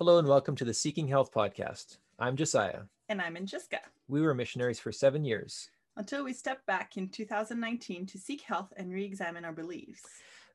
[0.00, 1.98] Hello and welcome to the Seeking Health podcast.
[2.18, 2.84] I'm Josiah.
[3.10, 3.80] And I'm Anjiska.
[4.08, 5.68] We were missionaries for seven years.
[5.98, 10.06] Until we stepped back in 2019 to seek health and re examine our beliefs.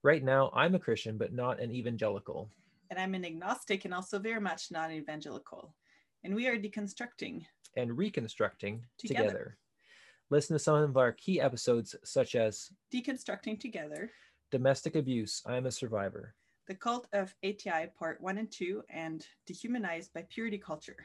[0.01, 2.49] Right now, I'm a Christian, but not an evangelical.
[2.89, 5.75] And I'm an agnostic and also very much not evangelical.
[6.23, 7.45] And we are deconstructing
[7.77, 9.27] and reconstructing together.
[9.27, 9.57] Together.
[10.31, 14.09] Listen to some of our key episodes, such as deconstructing together,
[14.49, 16.33] Domestic Abuse I Am a Survivor,
[16.67, 20.97] The Cult of ATI Part 1 and 2, and Dehumanized by Purity Culture.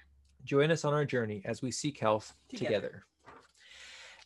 [0.45, 2.75] Join us on our journey as we seek health together.
[2.75, 3.05] Together.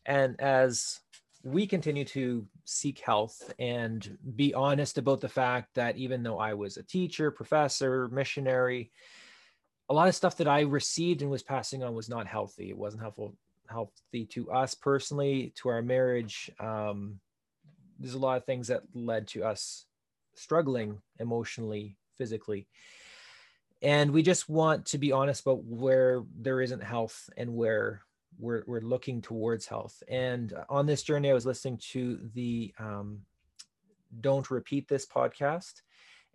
[0.06, 1.00] And as
[1.42, 6.55] we continue to seek health and be honest about the fact that even though I
[6.55, 8.92] was a teacher, professor, missionary,
[9.88, 12.70] a lot of stuff that I received and was passing on was not healthy.
[12.70, 13.34] It wasn't helpful
[13.69, 16.50] healthy to us personally, to our marriage.
[16.60, 17.19] Um,
[17.98, 19.86] there's a lot of things that led to us
[20.36, 22.66] struggling emotionally, physically.
[23.82, 28.02] And we just want to be honest about where there isn't health and where
[28.38, 30.02] we're, we're looking towards health.
[30.08, 33.20] And on this journey, I was listening to the um,
[34.20, 35.82] Don't Repeat This podcast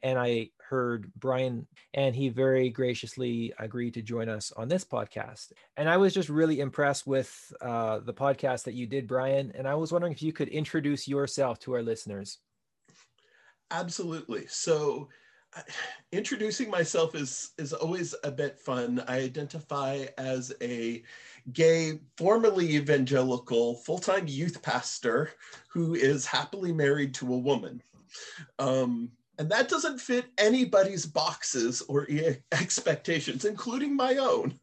[0.04, 5.52] and I heard Brian, and he very graciously agreed to join us on this podcast.
[5.78, 9.52] And I was just really impressed with uh, the podcast that you did, Brian.
[9.56, 12.38] And I was wondering if you could introduce yourself to our listeners.
[13.72, 14.46] Absolutely.
[14.48, 15.10] So,
[15.56, 15.62] uh,
[16.12, 19.04] introducing myself is is always a bit fun.
[19.08, 21.04] I identify as a
[21.54, 25.32] gay, formerly evangelical, full-time youth pastor
[25.70, 27.82] who is happily married to a woman.
[28.58, 32.08] Um, and that doesn't fit anybody's boxes or
[32.52, 34.60] expectations, including my own.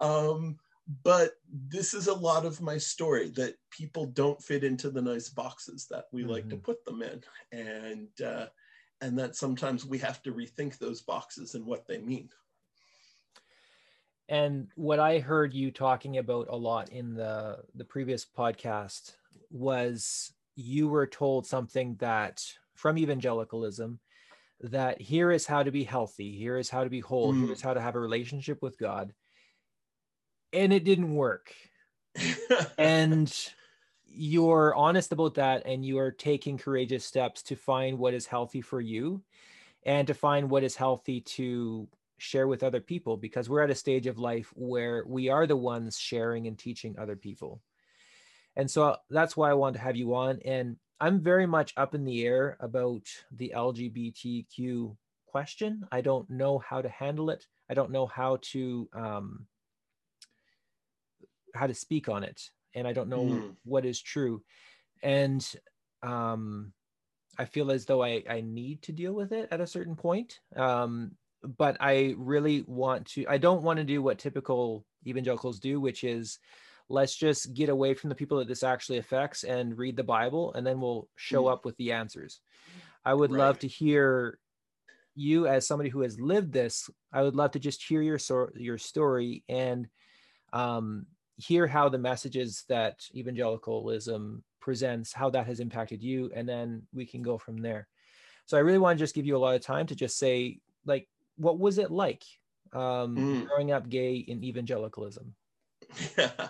[0.00, 0.58] Um,
[1.02, 5.28] but this is a lot of my story that people don't fit into the nice
[5.28, 6.30] boxes that we mm-hmm.
[6.30, 6.64] like to mm-hmm.
[6.64, 8.46] put them in, and uh,
[9.00, 12.28] and that sometimes we have to rethink those boxes and what they mean.
[14.28, 19.12] And what I heard you talking about a lot in the the previous podcast
[19.50, 22.42] was you were told something that
[22.74, 23.98] from evangelicalism
[24.60, 27.44] that here is how to be healthy, here is how to be whole, mm.
[27.44, 29.12] here is how to have a relationship with God.
[30.54, 31.54] And it didn't work.
[32.78, 33.32] and
[34.06, 38.60] you're honest about that and you are taking courageous steps to find what is healthy
[38.60, 39.22] for you
[39.84, 41.88] and to find what is healthy to
[42.18, 45.56] share with other people because we're at a stage of life where we are the
[45.56, 47.60] ones sharing and teaching other people.
[48.56, 50.38] And so that's why I wanted to have you on.
[50.44, 55.84] And I'm very much up in the air about the LGBTQ question.
[55.90, 57.46] I don't know how to handle it.
[57.68, 59.46] I don't know how to um,
[61.54, 62.40] how to speak on it,
[62.74, 63.56] and I don't know mm.
[63.64, 64.42] what is true.
[65.02, 65.46] And
[66.02, 66.72] um,
[67.38, 70.40] I feel as though I, I need to deal with it at a certain point.
[70.56, 71.12] Um,
[71.42, 73.26] but I really want to.
[73.28, 76.38] I don't want to do what typical evangelicals do, which is
[76.88, 80.54] let's just get away from the people that this actually affects and read the Bible,
[80.54, 81.52] and then we'll show mm.
[81.52, 82.40] up with the answers.
[83.04, 83.38] I would right.
[83.38, 84.38] love to hear
[85.14, 86.88] you as somebody who has lived this.
[87.12, 89.88] I would love to just hear your so- your story and
[90.52, 91.06] um,
[91.36, 97.04] hear how the messages that evangelicalism presents, how that has impacted you, and then we
[97.04, 97.88] can go from there.
[98.46, 100.60] So I really want to just give you a lot of time to just say,
[100.84, 102.24] like, what was it like
[102.72, 103.46] um, mm.
[103.46, 105.34] growing up gay in evangelicalism?
[106.18, 106.30] Yeah.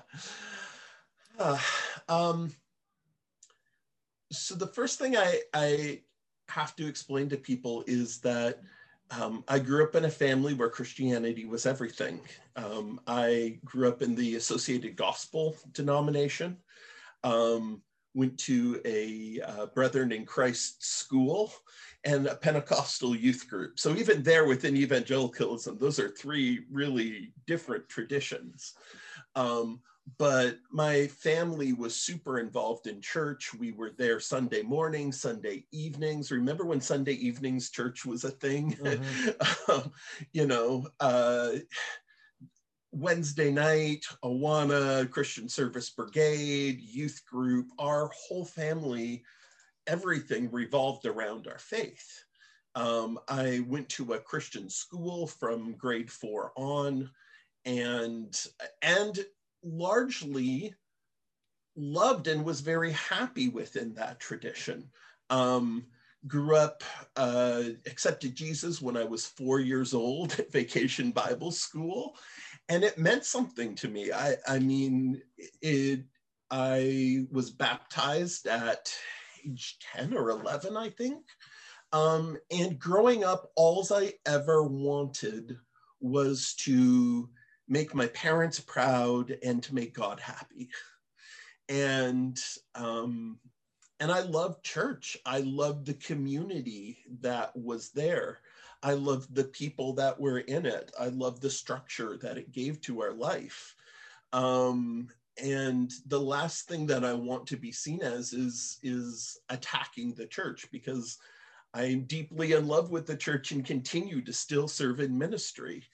[1.37, 1.59] Uh,
[2.09, 2.53] um,
[4.31, 6.03] so the first thing I, I
[6.49, 8.61] have to explain to people is that
[9.11, 12.21] um, I grew up in a family where Christianity was everything.
[12.57, 16.57] Um, I grew up in the Associated Gospel denomination,
[17.23, 17.83] um,
[18.15, 21.53] went to a uh, Brethren in Christ school,
[22.05, 23.79] and a Pentecostal youth group.
[23.79, 28.75] So even there within evangelicalism, those are three really different traditions.
[30.19, 33.55] But my family was super involved in church.
[33.55, 36.31] We were there Sunday morning, Sunday evenings.
[36.31, 38.73] Remember when Sunday evenings church was a thing?
[38.73, 39.73] Mm-hmm.
[39.73, 39.93] um,
[40.33, 41.53] you know, uh,
[42.93, 49.25] Wednesday night, Awana, Christian Service Brigade, youth group, our whole family,
[49.87, 52.25] everything revolved around our faith.
[52.77, 57.11] Um, I went to a Christian school from grade four on
[57.65, 58.37] and
[58.83, 59.25] and
[59.65, 60.75] largely
[61.77, 64.91] loved and was very happy within that tradition.
[65.31, 65.87] Um,
[66.27, 66.83] grew up,
[67.17, 72.17] uh, accepted Jesus when I was four years old at Vacation Bible School,
[72.69, 74.13] and it meant something to me.
[74.13, 75.23] I, I mean,
[75.61, 76.05] it.
[76.51, 78.95] I was baptized at
[79.45, 81.23] age ten or eleven, I think.
[81.93, 85.57] Um, and growing up, all I ever wanted
[86.01, 87.29] was to
[87.69, 90.69] make my parents proud and to make God happy.
[91.69, 92.39] And
[92.75, 93.39] um,
[94.01, 95.17] and I loved church.
[95.25, 98.41] I loved the community that was there.
[98.83, 100.93] I loved the people that were in it.
[101.01, 103.75] I loved the structure that it gave to our life.
[104.35, 105.09] Um,
[105.43, 110.27] and the last thing that I want to be seen as is is attacking the
[110.27, 111.19] church because
[111.73, 115.85] I'm deeply in love with the church and continue to still serve in ministry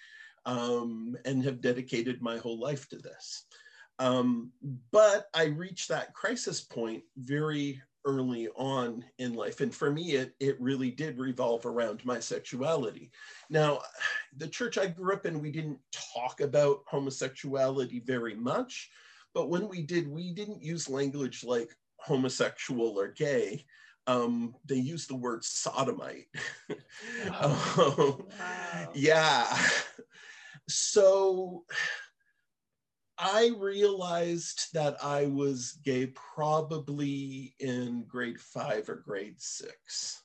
[0.47, 3.45] um, and have dedicated my whole life to this.
[3.99, 4.51] Um,
[4.91, 9.61] but I reached that crisis point very early on in life.
[9.61, 13.11] And for me, it, it really did revolve around my sexuality.
[13.51, 13.81] Now,
[14.37, 15.79] the church I grew up in, we didn't
[16.15, 18.91] talk about homosexuality very much.
[19.35, 23.65] But when we did, we didn't use language like homosexual or gay.
[24.07, 26.29] Um, they used the word sodomite.
[27.43, 28.91] Oh, wow.
[28.95, 29.47] Yeah.
[30.71, 31.65] So
[33.19, 40.23] I realized that I was gay probably in grade five or grade six.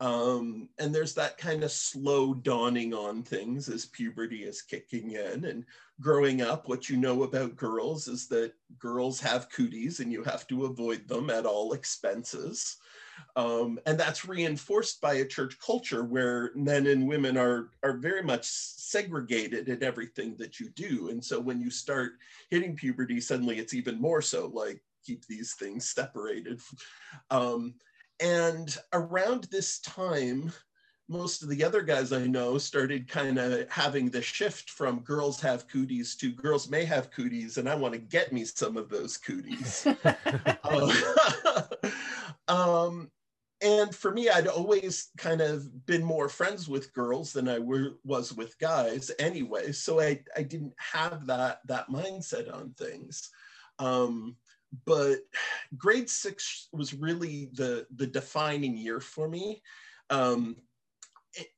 [0.00, 5.44] Um, and there's that kind of slow dawning on things as puberty is kicking in.
[5.44, 5.64] And
[6.00, 10.46] growing up, what you know about girls is that girls have cooties and you have
[10.46, 12.78] to avoid them at all expenses.
[13.36, 18.22] Um, and that's reinforced by a church culture where men and women are, are very
[18.22, 18.46] much
[18.90, 21.10] segregated in everything that you do.
[21.10, 22.12] And so when you start
[22.50, 26.60] hitting puberty, suddenly it's even more so like keep these things separated.
[27.30, 27.74] Um,
[28.20, 30.52] and around this time,
[31.08, 35.40] most of the other guys I know started kind of having the shift from girls
[35.40, 38.88] have cooties to girls may have cooties, and I want to get me some of
[38.88, 39.86] those cooties.
[40.62, 41.09] Uh,
[43.70, 47.98] and for me, I'd always kind of been more friends with girls than I were,
[48.04, 49.70] was with guys anyway.
[49.72, 53.30] So I, I didn't have that, that mindset on things.
[53.78, 54.36] Um,
[54.84, 55.18] but
[55.76, 59.62] grade six was really the, the defining year for me.
[60.10, 60.56] Um,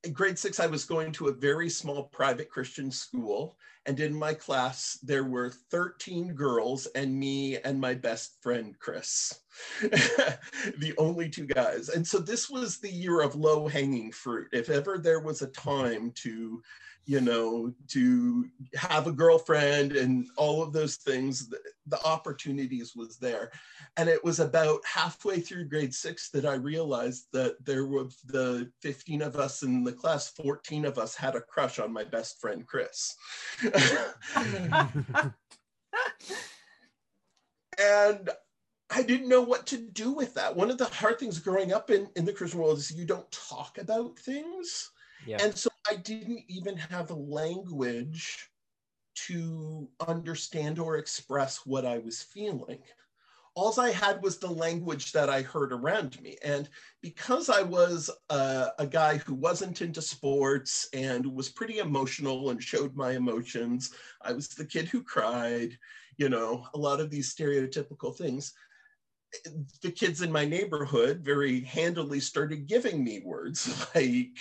[0.05, 3.57] in grade six, I was going to a very small private Christian school.
[3.85, 9.41] And in my class, there were 13 girls and me and my best friend, Chris,
[9.81, 11.89] the only two guys.
[11.89, 14.49] And so this was the year of low hanging fruit.
[14.53, 16.63] If ever there was a time to
[17.05, 23.17] you know, to have a girlfriend and all of those things, the, the, opportunities was
[23.17, 23.51] there.
[23.97, 28.71] And it was about halfway through grade six that I realized that there were the
[28.83, 32.41] 15 of us in the class, 14 of us had a crush on my best
[32.41, 33.17] friend, Chris.
[37.79, 38.31] and
[38.95, 40.55] I didn't know what to do with that.
[40.55, 43.31] One of the hard things growing up in, in the Christian world is you don't
[43.33, 44.91] talk about things.
[45.27, 45.39] Yeah.
[45.41, 48.49] And so I didn't even have a language
[49.27, 52.79] to understand or express what I was feeling.
[53.55, 56.39] All I had was the language that I heard around me.
[56.43, 56.71] And
[57.03, 62.63] because I was a, a, guy who wasn't into sports and was pretty emotional and
[62.63, 63.93] showed my emotions,
[64.23, 65.77] I was the kid who cried,
[66.17, 68.55] you know, a lot of these stereotypical things.
[69.83, 74.39] The kids in my neighborhood very handily started giving me words like,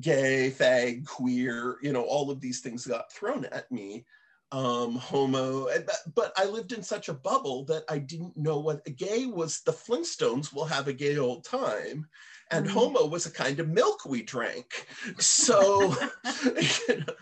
[0.00, 4.04] gay, fag, queer, you know, all of these things got thrown at me.
[4.50, 5.68] Um, homo,
[6.14, 9.60] but I lived in such a bubble that I didn't know what a gay was.
[9.60, 12.06] The Flintstones will have a gay old time,
[12.50, 12.70] and mm.
[12.70, 14.86] homo was a kind of milk we drank.
[15.18, 15.94] So,
[16.88, 17.14] you know,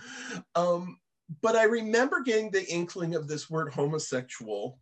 [0.54, 1.00] um,
[1.42, 4.78] but I remember getting the inkling of this word homosexual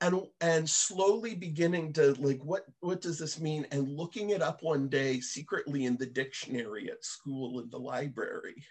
[0.00, 3.66] and and slowly beginning to like what what does this mean?
[3.70, 8.62] And looking it up one day secretly in the dictionary at school in the library.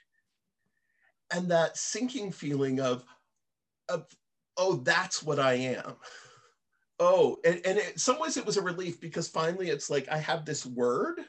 [1.32, 3.04] And that sinking feeling of
[3.90, 4.06] of
[4.58, 5.96] oh that's what i am.
[7.00, 10.18] Oh and, and in some ways it was a relief because finally it's like i
[10.18, 11.20] have this word.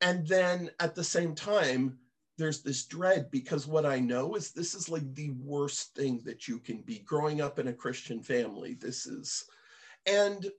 [0.00, 1.98] And then at the same time
[2.42, 6.48] there's this dread because what I know is this is like the worst thing that
[6.48, 8.74] you can be growing up in a Christian family.
[8.74, 9.44] This is,
[10.06, 10.50] and,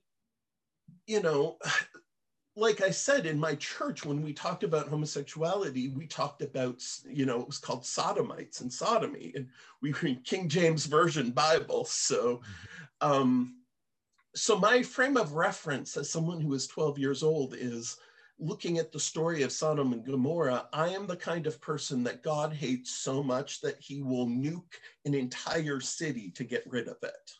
[1.08, 1.58] you know,
[2.56, 7.26] like I said in my church, when we talked about homosexuality, we talked about, you
[7.26, 9.48] know, it was called sodomites and sodomy, and
[9.82, 11.84] we were in King James Version Bible.
[11.84, 12.42] So,
[13.02, 13.58] um,
[14.36, 17.98] so my frame of reference as someone who is 12 years old is
[18.44, 22.24] looking at the story of Sodom and Gomorrah, I am the kind of person that
[22.24, 26.98] God hates so much that he will nuke an entire city to get rid of
[27.04, 27.32] it.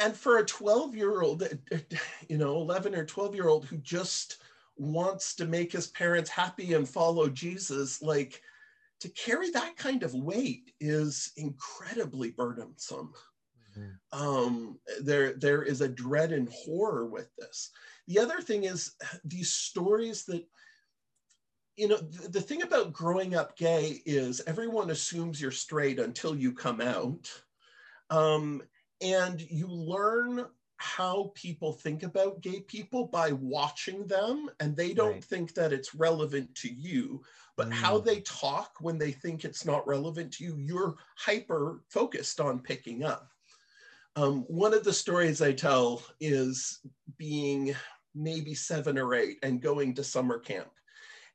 [0.00, 1.48] And for a 12 year old,
[2.28, 4.42] you know, 11 or 12 year old who just
[4.76, 8.42] wants to make his parents happy and follow Jesus, like
[9.00, 13.12] to carry that kind of weight is incredibly burdensome.
[13.78, 14.20] Mm-hmm.
[14.20, 17.70] Um, there, there is a dread and horror with this.
[18.08, 18.94] The other thing is
[19.24, 20.44] these stories that,
[21.76, 26.36] you know, the, the thing about growing up gay is everyone assumes you're straight until
[26.36, 27.30] you come out.
[28.10, 28.62] Um,
[29.00, 30.46] and you learn
[30.82, 35.24] how people think about gay people by watching them and they don't right.
[35.24, 37.22] think that it's relevant to you
[37.56, 37.72] but mm.
[37.72, 42.58] how they talk when they think it's not relevant to you you're hyper focused on
[42.58, 43.31] picking up
[44.16, 46.80] um, one of the stories i tell is
[47.16, 47.74] being
[48.14, 50.70] maybe seven or eight and going to summer camp.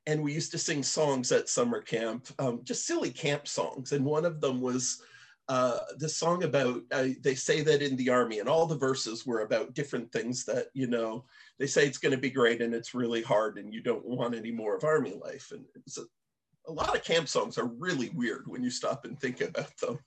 [0.06, 3.92] And we used to sing songs at summer camp um, just silly camp songs.
[3.92, 5.02] And one of them was
[5.48, 9.26] uh, the song about uh, they say that in the army and all the verses
[9.26, 11.24] were about different things that you know
[11.58, 14.34] they say it's going to be great and it's really hard and you don't want
[14.34, 15.50] any more of army life.
[15.52, 16.02] And it's a,
[16.68, 19.98] a lot of camp songs are really weird when you stop and think about them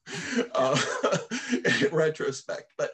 [0.55, 0.79] uh,
[1.51, 2.73] in retrospect.
[2.77, 2.91] But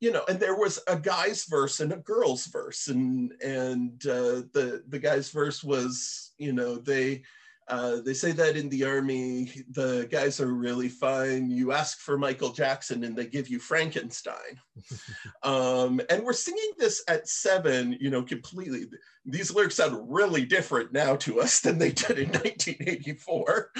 [0.00, 4.46] you know and there was a guy's verse and a girl's verse and and uh,
[4.52, 7.22] the the guy's verse was you know they
[7.68, 11.50] uh, they say that in the army, the guys are really fine.
[11.50, 14.58] You ask for Michael Jackson and they give you Frankenstein.
[15.42, 18.86] um, and we're singing this at seven, you know, completely.
[19.26, 23.72] These lyrics sound really different now to us than they did in 1984.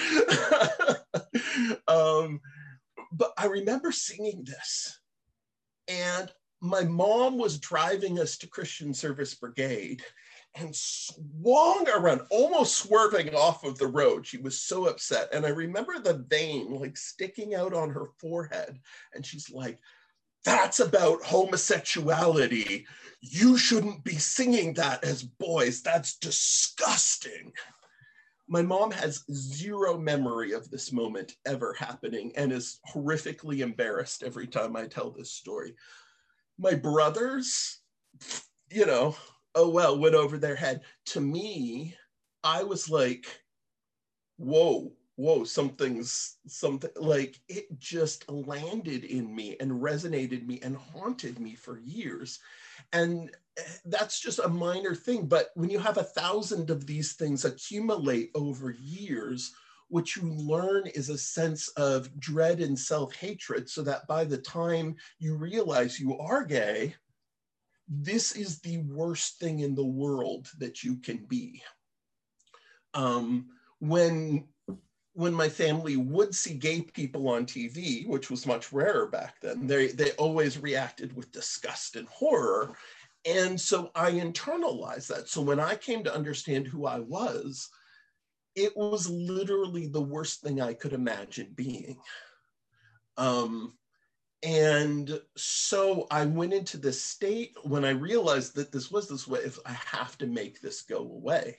[1.89, 2.41] um,
[3.13, 5.01] but I remember singing this.
[5.89, 6.31] And
[6.61, 10.03] my mom was driving us to Christian Service Brigade
[10.55, 14.27] and swung around, almost swerving off of the road.
[14.27, 15.29] She was so upset.
[15.33, 18.79] And I remember the vein like sticking out on her forehead.
[19.15, 19.79] And she's like,
[20.45, 22.87] that's about homosexuality.
[23.21, 25.83] You shouldn't be singing that as boys.
[25.83, 27.53] That's disgusting.
[28.49, 34.47] My mom has zero memory of this moment ever happening and is horrifically embarrassed every
[34.47, 35.75] time I tell this story.
[36.59, 37.81] My brothers,
[38.71, 39.15] you know,
[39.59, 40.83] oh well went over their head.
[41.07, 41.95] To me
[42.45, 43.27] i was like
[44.37, 51.41] whoa whoa something's something like it just landed in me and resonated me and haunted
[51.41, 52.39] me for years.
[52.93, 57.15] And eh, that's just a minor thing but when you have a thousand of these
[57.15, 59.53] things accumulate over years
[59.89, 64.95] what you learn is a sense of dread and self-hatred so that by the time
[65.19, 66.95] you realize you are gay
[67.89, 71.63] this is the worst thing in the world that you can be.
[72.95, 73.49] Um,
[73.81, 74.45] when
[75.15, 79.67] when my family would see gay people on TV, which was much rarer back then,
[79.67, 82.77] they they always reacted with disgust and horror.
[83.25, 85.29] And so I internalized that.
[85.29, 87.69] So when I came to understand who I was,
[88.55, 91.99] it was literally the worst thing I could imagine being.
[93.17, 93.77] Um,
[94.43, 99.41] and so I went into this state when I realized that this was this way,
[99.41, 101.57] if I have to make this go away.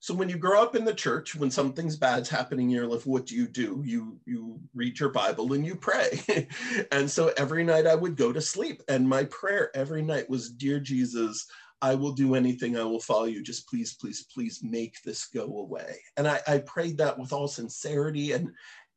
[0.00, 3.06] So when you grow up in the church, when something's bad's happening in your life,
[3.06, 3.82] what do you do?
[3.84, 6.48] You you read your Bible and you pray.
[6.92, 10.50] and so every night I would go to sleep, and my prayer every night was,
[10.50, 11.46] "Dear Jesus,
[11.82, 12.76] I will do anything.
[12.76, 13.42] I will follow you.
[13.42, 17.48] Just please, please, please make this go away." And I, I prayed that with all
[17.48, 18.50] sincerity and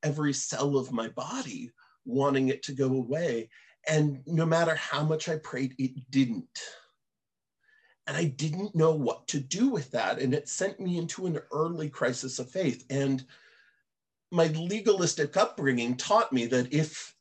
[0.03, 1.71] every cell of my body
[2.05, 3.49] wanting it to go away.
[3.87, 6.59] And no matter how much I prayed, it didn't.
[8.07, 10.19] And I didn't know what to do with that.
[10.19, 12.85] And it sent me into an early crisis of faith.
[12.89, 13.23] And
[14.31, 17.15] my legalistic upbringing taught me that if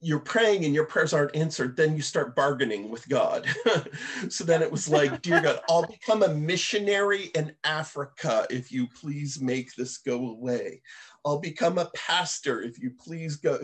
[0.00, 3.46] you're praying and your prayers aren't answered, then you start bargaining with God.
[4.28, 8.86] so then it was like, Dear God, I'll become a missionary in Africa if you
[8.88, 10.82] please make this go away.
[11.24, 13.58] I'll become a pastor if you please go.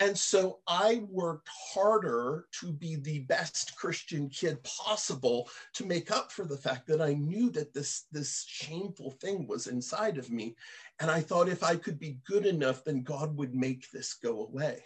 [0.00, 6.32] And so I worked harder to be the best Christian kid possible to make up
[6.32, 10.56] for the fact that I knew that this, this shameful thing was inside of me.
[10.98, 14.46] And I thought if I could be good enough, then God would make this go
[14.46, 14.82] away.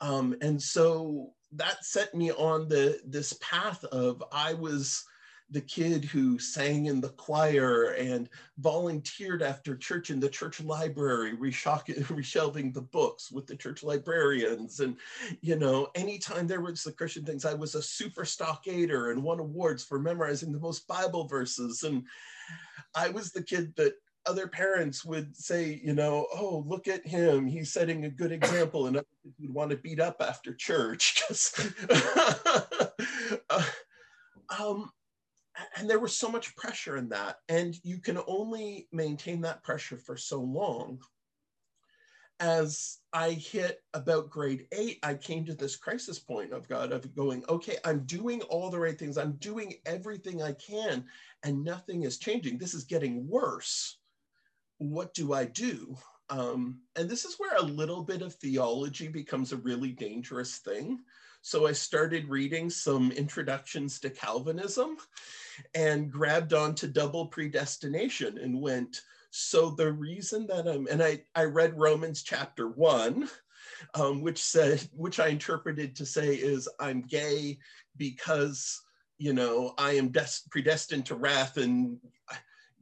[0.00, 5.04] Um, and so that set me on the this path of I was
[5.50, 11.32] the kid who sang in the choir and volunteered after church in the church library,
[11.36, 14.80] reshelving the books with the church librarians.
[14.80, 14.96] And,
[15.42, 19.38] you know, anytime there was the Christian things, I was a super stockader and won
[19.38, 21.84] awards for memorizing the most Bible verses.
[21.84, 22.04] And
[22.96, 23.94] I was the kid that
[24.26, 27.46] other parents would say, you know, oh, look at him.
[27.46, 28.86] He's setting a good example.
[28.86, 29.06] And others
[29.40, 31.22] would want to beat up after church.
[33.50, 33.62] uh,
[34.58, 34.90] um,
[35.76, 37.38] and there was so much pressure in that.
[37.48, 41.00] And you can only maintain that pressure for so long.
[42.40, 47.14] as I hit about grade eight, I came to this crisis point of God of
[47.14, 49.16] going, okay, I'm doing all the right things.
[49.16, 51.04] I'm doing everything I can,
[51.44, 52.58] and nothing is changing.
[52.58, 53.98] This is getting worse.
[54.78, 55.96] What do I do?
[56.28, 61.00] Um, and this is where a little bit of theology becomes a really dangerous thing.
[61.42, 64.96] So I started reading some introductions to Calvinism
[65.74, 71.44] and grabbed onto double predestination and went, so the reason that I'm, and I, I
[71.44, 73.28] read Romans chapter one,
[73.94, 77.58] um, which said, which I interpreted to say is I'm gay
[77.96, 78.82] because,
[79.18, 81.98] you know, I am des- predestined to wrath and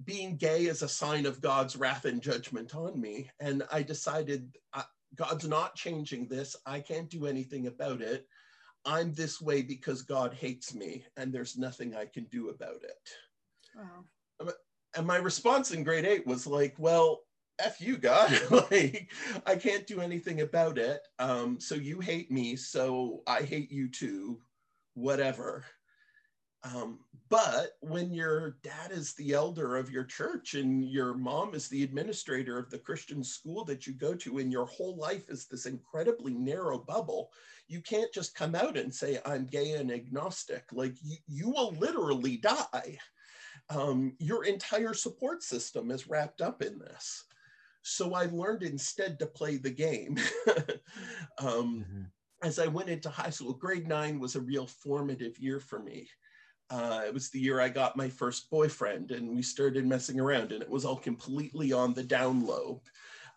[0.05, 3.31] being gay is a sign of God's wrath and judgment on me.
[3.41, 4.83] And I decided uh,
[5.15, 6.57] God's not changing this.
[6.67, 8.27] I can't do anything about it.
[8.85, 13.09] I'm this way because God hates me and there's nothing I can do about it.
[13.77, 14.53] Wow.
[14.97, 17.21] And my response in grade eight was like, well,
[17.59, 18.39] F you, God.
[18.71, 19.11] like,
[19.47, 21.01] I can't do anything about it.
[21.19, 24.41] Um, so you hate me, so I hate you too,
[24.95, 25.65] whatever.
[26.65, 31.69] Um, but when your dad is the elder of your church and your mom is
[31.69, 35.47] the administrator of the Christian school that you go to, and your whole life is
[35.47, 37.31] this incredibly narrow bubble,
[37.67, 40.65] you can't just come out and say, I'm gay and agnostic.
[40.73, 42.99] Like, you, you will literally die.
[43.71, 47.25] Um, your entire support system is wrapped up in this.
[47.83, 50.19] So I learned instead to play the game.
[51.39, 52.03] um, mm-hmm.
[52.43, 56.09] As I went into high school, grade nine was a real formative year for me
[56.75, 60.51] uh, it was the year I got my first boyfriend, and we started messing around,
[60.51, 62.83] and it was all completely on the down low.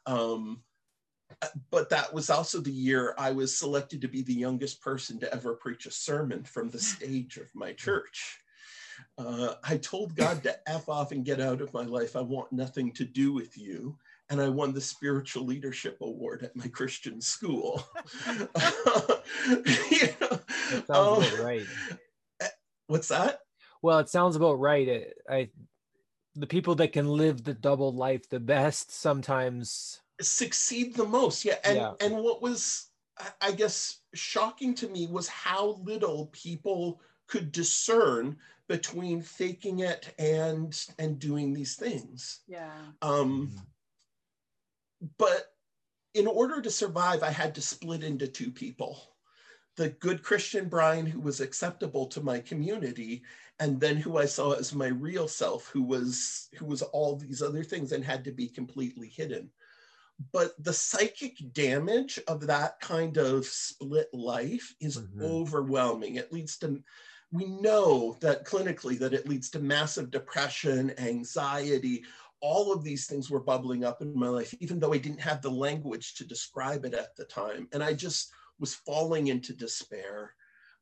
[0.08, 0.64] Um,
[1.70, 5.32] but that was also the year I was selected to be the youngest person to
[5.32, 8.40] ever preach a sermon from the stage of my church.
[9.20, 12.16] Uh, I told God to F off and get out of my life.
[12.16, 13.96] I want nothing to do with you.
[14.32, 17.88] And I won the Spiritual Leadership Award at my Christian school.
[18.26, 18.48] you
[20.20, 20.40] know,
[20.72, 21.66] that sounds um, right.
[22.88, 23.40] What's that?
[23.82, 24.88] Well, it sounds about right.
[24.88, 25.50] It, I,
[26.36, 31.46] the people that can live the double life the best sometimes succeed the most.
[31.46, 31.94] Yeah, and yeah.
[32.02, 32.90] and what was
[33.42, 40.80] I guess shocking to me was how little people could discern between faking it and
[41.00, 42.42] and doing these things.
[42.48, 42.72] Yeah.
[43.02, 45.08] Um, mm-hmm.
[45.18, 45.54] but
[46.14, 49.17] in order to survive, I had to split into two people
[49.78, 53.24] the good Christian Brian who was acceptable to my community,
[53.60, 57.42] and then who I saw as my real self, who was who was all these
[57.42, 59.50] other things and had to be completely hidden.
[60.32, 65.24] But the psychic damage of that kind of split life is mm-hmm.
[65.24, 66.16] overwhelming.
[66.16, 66.82] It leads to
[67.32, 72.04] we know that clinically that it leads to massive depression, anxiety,
[72.40, 75.42] all of these things were bubbling up in my life, even though I didn't have
[75.42, 77.68] the language to describe it at the time.
[77.72, 80.34] And I just was falling into despair.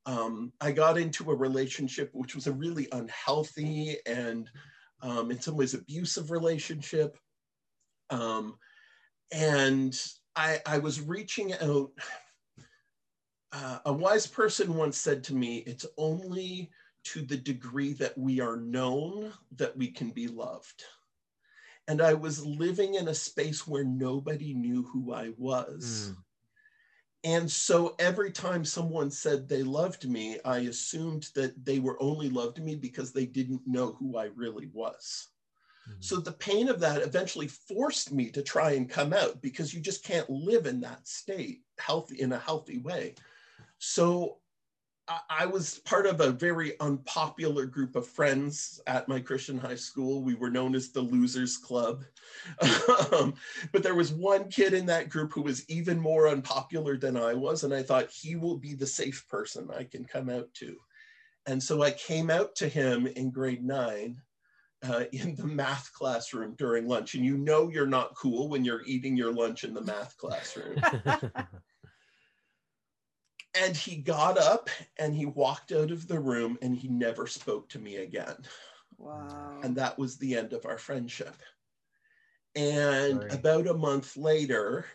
[0.05, 4.49] Um, I got into a relationship which was a really unhealthy and,
[5.01, 7.17] um, in some ways, abusive relationship.
[8.09, 8.57] Um,
[9.31, 9.99] and
[10.35, 11.91] I, I, was reaching out.
[13.51, 16.69] Uh, a wise person once said to me, It's only
[17.05, 20.83] to the degree that we are known that we can be loved.
[21.88, 26.11] And I was living in a space where nobody knew who I was.
[26.11, 26.24] Mm.
[27.25, 32.29] And so every time someone said they loved me, I assumed that they were only
[32.29, 35.29] loved me because they didn't know who I really was.
[35.89, 36.01] Mm-hmm.
[36.01, 39.81] So the pain of that eventually forced me to try and come out because you
[39.81, 43.15] just can't live in that state healthy in a healthy way.
[43.79, 44.38] So
[45.29, 50.23] I was part of a very unpopular group of friends at my Christian high school.
[50.23, 52.03] We were known as the Losers Club.
[53.11, 53.35] um,
[53.71, 57.35] but there was one kid in that group who was even more unpopular than I
[57.35, 57.63] was.
[57.63, 60.75] And I thought he will be the safe person I can come out to.
[61.45, 64.17] And so I came out to him in grade nine
[64.83, 67.13] uh, in the math classroom during lunch.
[67.13, 70.81] And you know you're not cool when you're eating your lunch in the math classroom.
[73.57, 77.69] And he got up and he walked out of the room and he never spoke
[77.69, 78.35] to me again.
[78.97, 79.59] Wow.
[79.63, 81.35] And that was the end of our friendship.
[82.55, 83.31] And Sorry.
[83.31, 84.85] about a month later,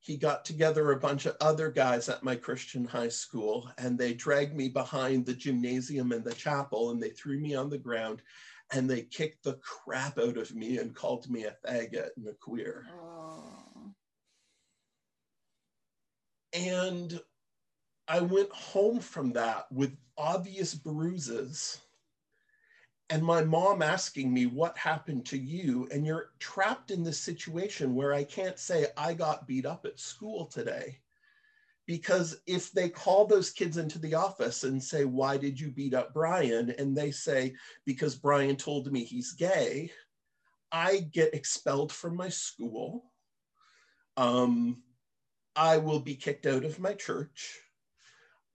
[0.00, 4.14] he got together a bunch of other guys at my Christian high school and they
[4.14, 8.22] dragged me behind the gymnasium and the chapel and they threw me on the ground
[8.72, 12.34] and they kicked the crap out of me and called me a faggot and a
[12.34, 12.86] queer.
[13.00, 13.92] Oh.
[16.52, 17.20] And
[18.08, 21.80] I went home from that with obvious bruises
[23.08, 25.88] and my mom asking me what happened to you?
[25.92, 30.00] And you're trapped in this situation where i can't say i got beat up at
[30.00, 30.98] school today.
[31.86, 35.94] Because if they call those kids into the office and say why did you beat
[35.94, 36.70] up brian?
[36.78, 39.90] and they say because brian told me he's gay
[40.72, 43.12] i get expelled from my school.
[44.16, 44.82] Um,
[45.54, 47.60] i will be kicked out of my church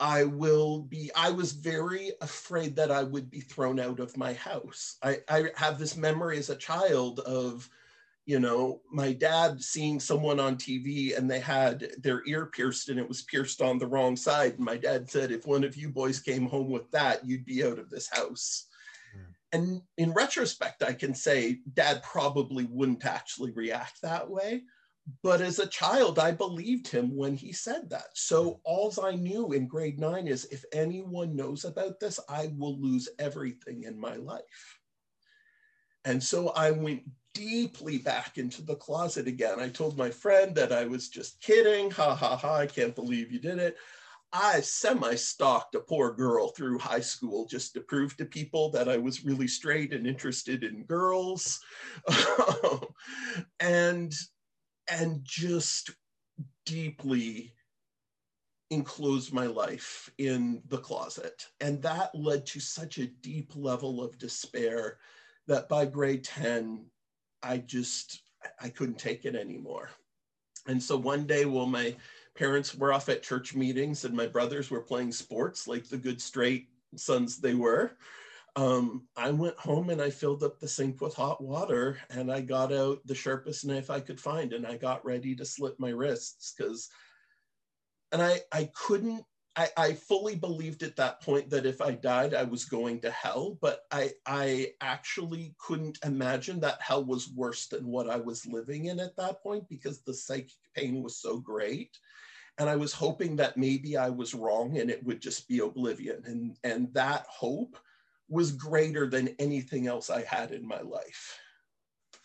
[0.02, 4.34] I will be, I was very afraid that I would be thrown out of my
[4.34, 4.98] house.
[5.04, 7.70] I, I have this memory as a child of,
[8.26, 13.00] you know, my dad seeing someone on TV and they had their ear pierced and
[13.00, 14.56] it was pierced on the wrong side.
[14.56, 17.64] And my dad said, if one of you boys came home with that, you'd be
[17.64, 18.66] out of this house.
[19.14, 19.32] Hmm.
[19.54, 24.64] And in retrospect, I can say dad probably wouldn't actually react that way
[25.24, 28.10] but as a child, I believed him when he said that.
[28.14, 28.60] So hmm.
[28.66, 33.10] all I knew in grade nine is if anyone knows about this, I will lose
[33.20, 34.80] everything in my life.
[36.06, 39.60] And so I went deeply back into the closet again.
[39.60, 41.92] I told my friend that I was just kidding.
[41.92, 43.78] Ha ha ha, I can't believe you did it.
[44.34, 48.88] I semi stalked a poor girl through high school just to prove to people that
[48.88, 51.60] I was really straight and interested in girls.
[53.60, 54.14] and
[54.92, 55.92] and just
[56.66, 57.54] deeply
[58.70, 61.48] enclosed my life in the closet.
[61.60, 64.98] And that led to such a deep level of despair
[65.48, 66.86] that by grade 10,
[67.42, 68.22] I just,
[68.62, 69.90] I couldn't take it anymore.
[70.68, 71.96] And so one day while my
[72.36, 76.22] parents were off at church meetings and my brothers were playing sports like the good
[76.22, 77.98] straight sons they were,
[78.56, 82.42] um, I went home and I filled up the sink with hot water and I
[82.42, 85.90] got out the sharpest knife I could find and I got ready to slit my
[85.90, 86.90] wrists because,
[88.12, 89.24] and I, I couldn't,
[89.56, 93.12] I, I fully believed at that point that if I died, I was going to
[93.12, 98.46] hell, but I, I actually couldn't imagine that hell was worse than what I was
[98.46, 101.98] living in at that point because the psychic pain was so great.
[102.58, 106.22] And i was hoping that maybe i was wrong and it would just be oblivion.
[106.26, 107.78] And and that hope
[108.32, 111.38] was greater than anything else I had in my life.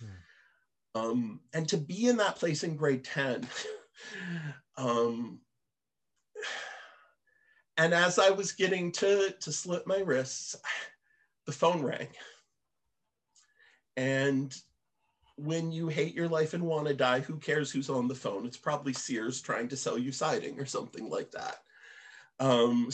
[0.00, 1.00] Hmm.
[1.00, 3.46] Um, and to be in that place in grade 10,
[4.76, 5.40] um,
[7.76, 10.56] and as I was getting to, to slit my wrists,
[11.44, 12.08] the phone rang.
[13.96, 14.54] And
[15.36, 18.46] when you hate your life and want to die, who cares who's on the phone?
[18.46, 21.58] It's probably Sears trying to sell you siding or something like that.
[22.38, 22.88] Um,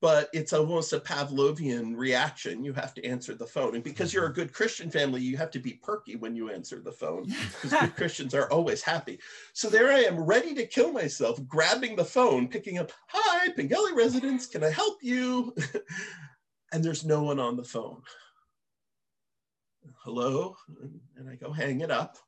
[0.00, 2.64] but it's almost a Pavlovian reaction.
[2.64, 3.74] You have to answer the phone.
[3.74, 4.34] And because you're a mm-hmm.
[4.34, 7.96] good Christian family, you have to be perky when you answer the phone because good
[7.96, 9.18] Christians are always happy.
[9.52, 13.92] So there I am, ready to kill myself, grabbing the phone, picking up, Hi, Pengelly
[13.94, 15.54] residence, can I help you?
[16.72, 18.02] and there's no one on the phone.
[20.04, 20.56] Hello?
[21.16, 22.18] And I go hang it up.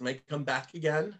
[0.00, 1.18] And I come back again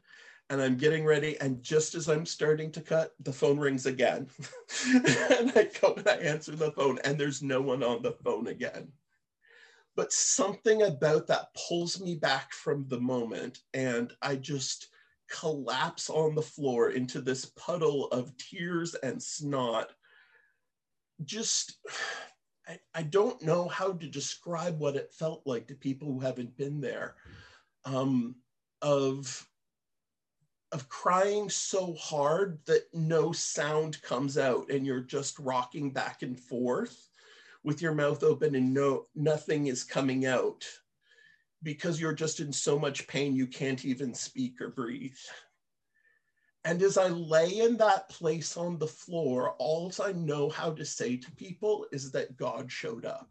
[0.50, 1.38] and I'm getting ready.
[1.40, 4.28] And just as I'm starting to cut, the phone rings again.
[4.86, 8.48] and I go and I answer the phone, and there's no one on the phone
[8.48, 8.88] again.
[9.96, 14.88] But something about that pulls me back from the moment, and I just
[15.28, 19.92] collapse on the floor into this puddle of tears and snot.
[21.24, 21.78] Just,
[22.66, 26.56] I, I don't know how to describe what it felt like to people who haven't
[26.56, 27.16] been there.
[27.84, 28.36] Um,
[28.82, 29.47] of
[30.72, 36.38] of crying so hard that no sound comes out and you're just rocking back and
[36.38, 37.08] forth
[37.64, 40.66] with your mouth open and no nothing is coming out
[41.62, 45.16] because you're just in so much pain you can't even speak or breathe.
[46.64, 50.84] And as i lay in that place on the floor all i know how to
[50.84, 53.30] say to people is that god showed up.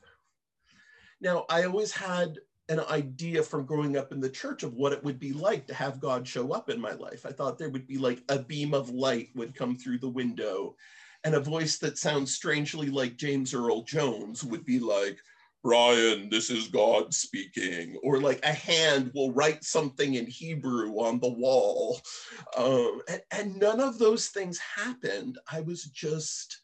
[1.21, 5.03] Now i always had an idea from growing up in the church of what it
[5.03, 7.25] would be like to have God show up in my life.
[7.25, 10.75] I thought there would be like a beam of light would come through the window
[11.23, 15.17] and a voice that sounds strangely like James Earl Jones would be like,
[15.63, 21.19] Brian, this is God speaking, or like a hand will write something in Hebrew on
[21.19, 21.99] the wall.
[22.55, 25.37] Um, and, and none of those things happened.
[25.51, 26.61] I was just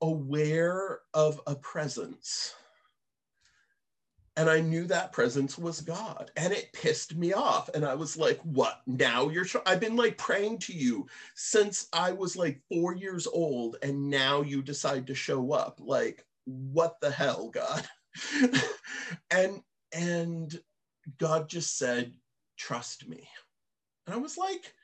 [0.00, 2.54] aware of a presence
[4.36, 6.30] and I knew that presence was God.
[6.36, 7.70] And it pissed me off.
[7.74, 8.82] And I was like, what?
[8.86, 13.76] Now you're, I've been like praying to you since I was like four years old.
[13.82, 15.80] And now you decide to show up.
[15.82, 17.86] Like, what the hell, God?
[19.30, 19.62] and,
[19.94, 20.60] and
[21.16, 22.12] God just said,
[22.58, 23.26] trust me.
[24.06, 24.74] And I was like,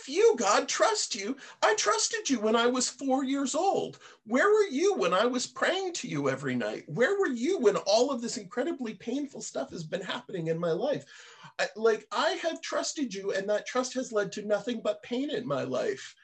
[0.00, 1.36] F you, God, trust you.
[1.62, 3.98] I trusted you when I was four years old.
[4.26, 6.84] Where were you when I was praying to you every night?
[6.86, 10.72] Where were you when all of this incredibly painful stuff has been happening in my
[10.72, 11.04] life?
[11.58, 15.30] I, like, I have trusted you, and that trust has led to nothing but pain
[15.30, 16.14] in my life.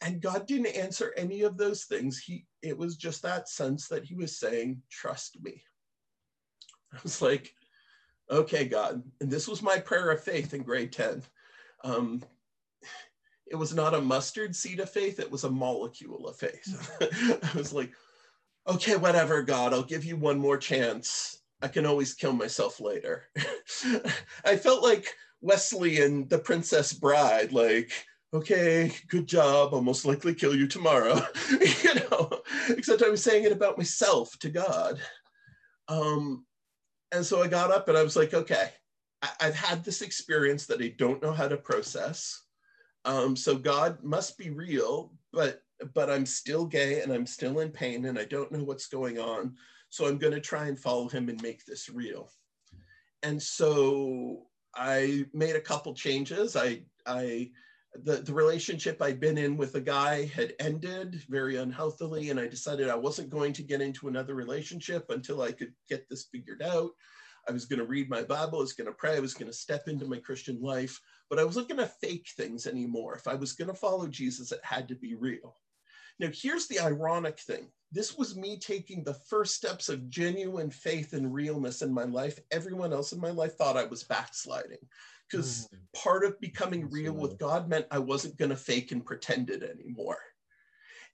[0.00, 2.18] And God didn't answer any of those things.
[2.18, 5.62] He, it was just that sense that He was saying, Trust me.
[6.92, 7.54] I was like,
[8.30, 9.02] Okay, God.
[9.20, 11.22] And this was my prayer of faith in grade 10.
[11.84, 12.22] Um,
[13.46, 16.98] it was not a mustard seed of faith, it was a molecule of faith.
[17.54, 17.92] I was like,
[18.66, 21.42] okay, whatever, God, I'll give you one more chance.
[21.60, 23.24] I can always kill myself later.
[24.44, 27.92] I felt like Wesley and the Princess Bride, like,
[28.34, 29.74] okay, good job.
[29.74, 31.20] I'll most likely kill you tomorrow.
[31.50, 32.30] you know,
[32.70, 35.00] except I was saying it about myself to God.
[35.88, 36.46] Um,
[37.12, 38.70] and so I got up and I was like, okay,
[39.20, 42.41] I- have had this experience that I don't know how to process.
[43.04, 45.62] Um, so God must be real, but
[45.94, 49.18] but I'm still gay and I'm still in pain and I don't know what's going
[49.18, 49.56] on.
[49.88, 52.30] So I'm going to try and follow him and make this real.
[53.22, 56.56] And so I made a couple changes.
[56.56, 57.50] I I
[58.04, 62.46] the, the relationship I'd been in with a guy had ended very unhealthily, and I
[62.46, 66.62] decided I wasn't going to get into another relationship until I could get this figured
[66.62, 66.92] out.
[67.48, 69.50] I was going to read my Bible, I was going to pray, I was going
[69.50, 73.14] to step into my Christian life, but I wasn't going to fake things anymore.
[73.14, 75.56] If I was going to follow Jesus, it had to be real.
[76.18, 81.12] Now, here's the ironic thing this was me taking the first steps of genuine faith
[81.12, 82.38] and realness in my life.
[82.50, 84.78] Everyone else in my life thought I was backsliding
[85.30, 86.02] because mm.
[86.02, 89.62] part of becoming real with God meant I wasn't going to fake and pretend it
[89.62, 90.18] anymore.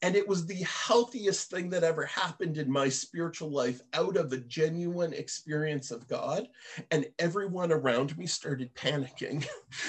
[0.01, 4.33] And it was the healthiest thing that ever happened in my spiritual life out of
[4.33, 6.49] a genuine experience of God.
[6.91, 9.45] And everyone around me started panicking.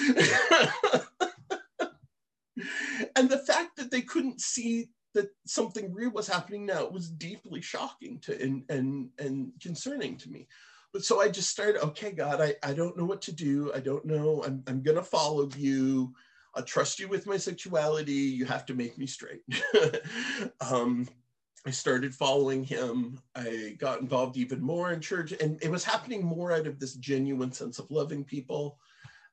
[3.16, 7.60] and the fact that they couldn't see that something real was happening now was deeply
[7.60, 10.46] shocking to and and and concerning to me
[10.92, 13.80] but so i just started okay god i, I don't know what to do i
[13.80, 16.14] don't know i'm, I'm gonna follow you
[16.54, 18.12] I'll trust you with my sexuality.
[18.12, 19.42] You have to make me straight.
[20.60, 21.08] um,
[21.66, 23.20] I started following him.
[23.36, 26.94] I got involved even more in church, and it was happening more out of this
[26.94, 28.78] genuine sense of loving people.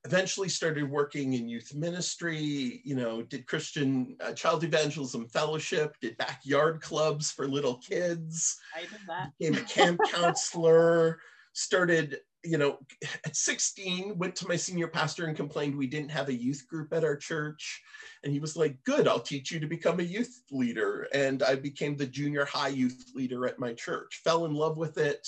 [0.05, 2.81] Eventually, started working in youth ministry.
[2.83, 8.59] You know, did Christian uh, Child Evangelism Fellowship, did backyard clubs for little kids.
[8.75, 9.31] I did that.
[9.39, 11.19] Became a camp counselor.
[11.53, 12.79] Started you know,
[13.25, 16.93] at 16, went to my senior pastor and complained we didn't have a youth group
[16.93, 17.81] at our church.
[18.23, 21.07] And he was like, Good, I'll teach you to become a youth leader.
[21.13, 24.97] And I became the junior high youth leader at my church, fell in love with
[24.97, 25.27] it,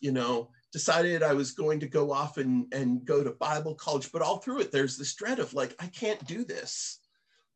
[0.00, 4.10] you know, decided I was going to go off and, and go to Bible college.
[4.12, 7.00] But all through it, there's this dread of like, I can't do this.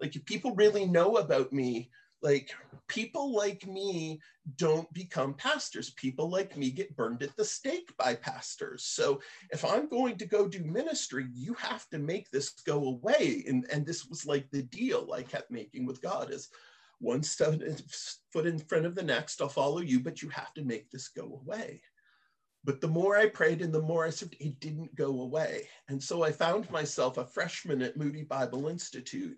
[0.01, 1.91] Like, if people really know about me,
[2.25, 2.51] like
[2.89, 4.19] people like me
[4.57, 5.91] don't become pastors.
[5.91, 8.85] People like me get burned at the stake by pastors.
[8.85, 13.45] So if i'm going to go do ministry you have to make this go away.
[13.47, 16.49] And and this was like the deal i kept making with god is
[16.99, 17.61] one step,
[18.33, 21.09] foot in front of the next i'll follow you but you have to make this
[21.09, 21.83] go away.
[22.67, 25.69] But the more I prayed and the more I served, it didn't go away.
[25.91, 29.37] And so I found myself a freshman at Moody Bible Institute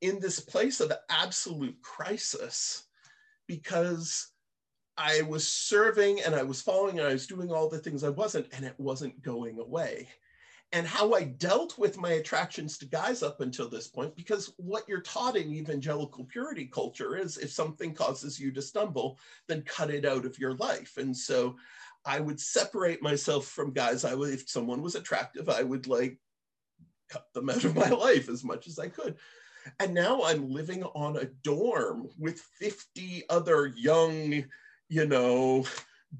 [0.00, 2.84] in this place of absolute crisis
[3.46, 4.28] because
[4.96, 8.10] I was serving and I was following and I was doing all the things I
[8.10, 10.08] wasn't, and it wasn't going away.
[10.72, 14.88] And how I dealt with my attractions to guys up until this point, because what
[14.88, 19.90] you're taught in evangelical purity culture is if something causes you to stumble, then cut
[19.90, 20.96] it out of your life.
[20.96, 21.56] And so
[22.04, 24.04] I would separate myself from guys.
[24.04, 26.18] I would, if someone was attractive, I would like
[27.08, 29.16] cut them out of my life as much as I could.
[29.78, 34.44] And now I'm living on a dorm with 50 other young,
[34.88, 35.64] you know,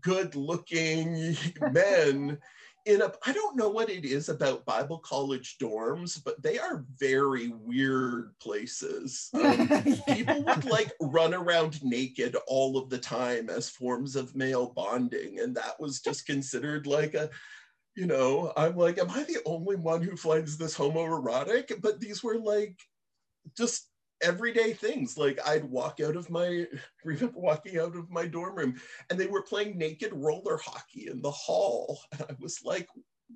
[0.01, 1.37] good looking
[1.73, 2.39] men
[2.87, 6.85] in a I don't know what it is about Bible college dorms, but they are
[6.99, 9.31] very weird places.
[9.41, 10.15] Um, yeah.
[10.15, 15.41] People would like run around naked all of the time as forms of male bonding,
[15.41, 17.31] and that was just considered like a
[17.97, 21.81] you know, I'm like, am I the only one who finds this homoerotic?
[21.83, 22.79] But these were like
[23.57, 23.89] just
[24.23, 25.17] everyday things.
[25.17, 26.67] Like I'd walk out of my,
[27.05, 31.23] remember walking out of my dorm room and they were playing naked roller hockey in
[31.23, 32.01] the hall.
[32.13, 32.89] And I was like,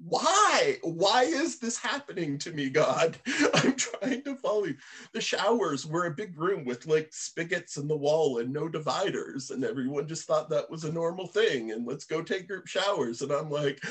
[0.02, 0.78] why?
[0.82, 3.16] Why is this happening to me, God?
[3.54, 4.76] I'm trying to follow you.
[5.12, 9.50] The showers were a big room with like spigots in the wall and no dividers.
[9.50, 11.70] And everyone just thought that was a normal thing.
[11.70, 13.22] And let's go take group showers.
[13.22, 13.82] And I'm like,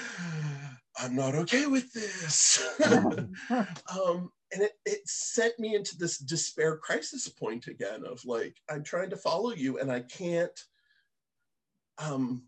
[0.99, 2.63] I'm not okay with this.
[3.89, 8.83] um, and it, it sent me into this despair crisis point again of like i'm
[8.83, 10.65] trying to follow you and i can't
[11.97, 12.43] um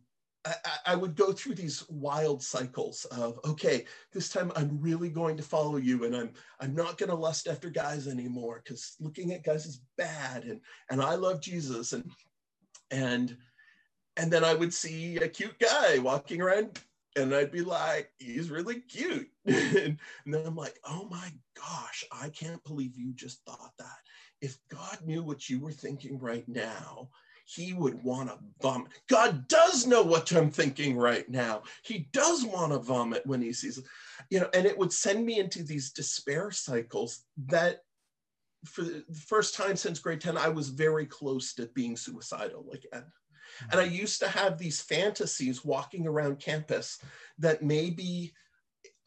[0.46, 0.56] I,
[0.88, 5.44] I, would go through these wild cycles of okay this time i'm really going to
[5.44, 9.44] follow you and i'm i'm not going to lust after guys anymore because looking at
[9.44, 12.10] guys is bad and and i love jesus and
[12.92, 13.38] and
[14.18, 16.80] and then i would see a cute guy walking around
[17.16, 19.30] and I'd be like, he's really cute.
[19.46, 23.98] and, then I'm like, oh my gosh, I can't believe you just thought that.
[24.42, 27.10] If God knew what you were thinking right now,
[27.46, 28.92] he would want to vomit.
[29.08, 31.64] God does know what I'm thinking right now.
[31.84, 33.82] He does want to vomit when he sees.
[34.30, 37.82] You know, and it would send me into these despair cycles that
[38.66, 43.06] for the first time since grade 10, I was very close to being suicidal again.
[43.72, 47.00] And I used to have these fantasies walking around campus
[47.40, 48.34] that maybe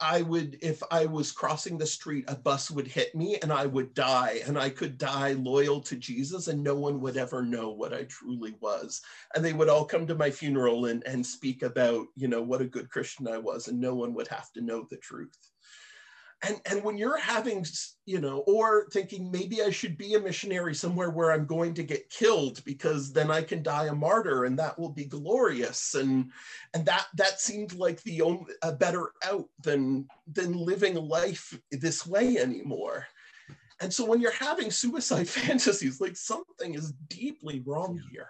[0.01, 3.65] I would, if I was crossing the street, a bus would hit me and I
[3.65, 7.71] would die, and I could die loyal to Jesus, and no one would ever know
[7.71, 9.01] what I truly was.
[9.35, 12.61] And they would all come to my funeral and, and speak about, you know, what
[12.61, 15.35] a good Christian I was, and no one would have to know the truth
[16.43, 17.65] and and when you're having
[18.05, 21.83] you know or thinking maybe i should be a missionary somewhere where i'm going to
[21.83, 25.95] get killed because then i can die a martyr and that will be glorious.
[25.95, 26.31] And
[26.73, 32.05] and that that seemed like the only a better out than than living life this
[32.05, 33.07] way anymore.
[33.81, 38.29] And so when you're having suicide fantasies like something is deeply wrong here.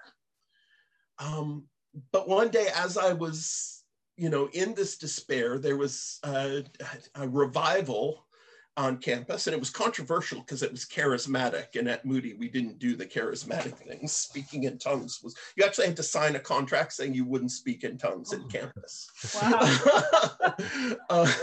[1.20, 1.66] Um
[2.12, 3.79] but one day as i was
[4.20, 6.64] you know, in this despair, there was a,
[7.16, 8.26] a revival
[8.76, 11.76] on campus, and it was controversial because it was charismatic.
[11.78, 14.12] And at Moody, we didn't do the charismatic things.
[14.12, 17.84] Speaking in tongues was you actually had to sign a contract saying you wouldn't speak
[17.84, 19.10] in tongues in campus.
[19.42, 20.96] Wow.
[21.10, 21.34] uh,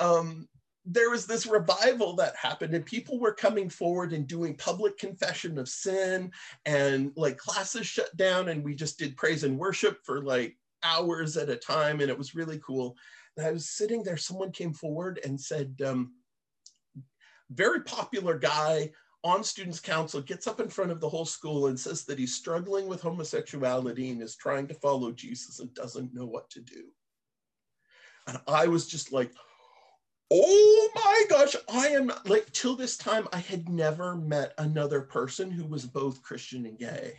[0.00, 0.48] um,
[0.84, 5.58] there was this revival that happened and people were coming forward and doing public confession
[5.58, 6.30] of sin
[6.64, 11.36] and like classes shut down and we just did praise and worship for like hours
[11.36, 12.96] at a time, and it was really cool.
[13.36, 16.14] And I was sitting there, someone came forward and said, um,
[17.50, 18.90] very popular guy
[19.24, 22.34] on Students' Council gets up in front of the whole school and says that he's
[22.34, 26.84] struggling with homosexuality and is trying to follow Jesus and doesn't know what to do.
[28.28, 29.32] And I was just like,
[30.30, 35.50] oh my gosh, I am like, till this time, I had never met another person
[35.50, 37.14] who was both Christian and gay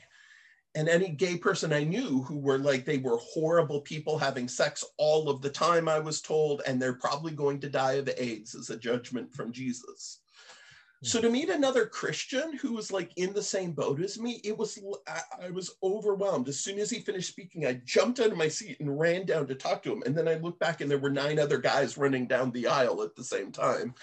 [0.78, 4.86] and any gay person I knew who were like they were horrible people having sex
[5.00, 8.54] all of the time, I was told, and they're probably going to die of AIDS
[8.54, 10.20] as a judgment from Jesus.
[11.02, 11.08] Hmm.
[11.08, 14.56] So to meet another Christian who was like in the same boat as me, it
[14.56, 14.78] was
[15.42, 16.48] I, was overwhelmed.
[16.48, 19.48] As soon as he finished speaking, I jumped out of my seat and ran down
[19.48, 20.04] to talk to him.
[20.06, 23.02] And then I looked back and there were nine other guys running down the aisle
[23.02, 23.96] at the same time.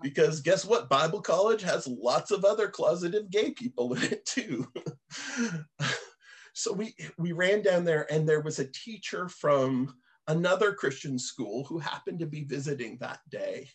[0.00, 0.88] Because guess what?
[0.88, 4.68] Bible college has lots of other closeted gay people in it too.
[6.54, 9.94] So we we ran down there, and there was a teacher from
[10.28, 13.68] another Christian school who happened to be visiting that day.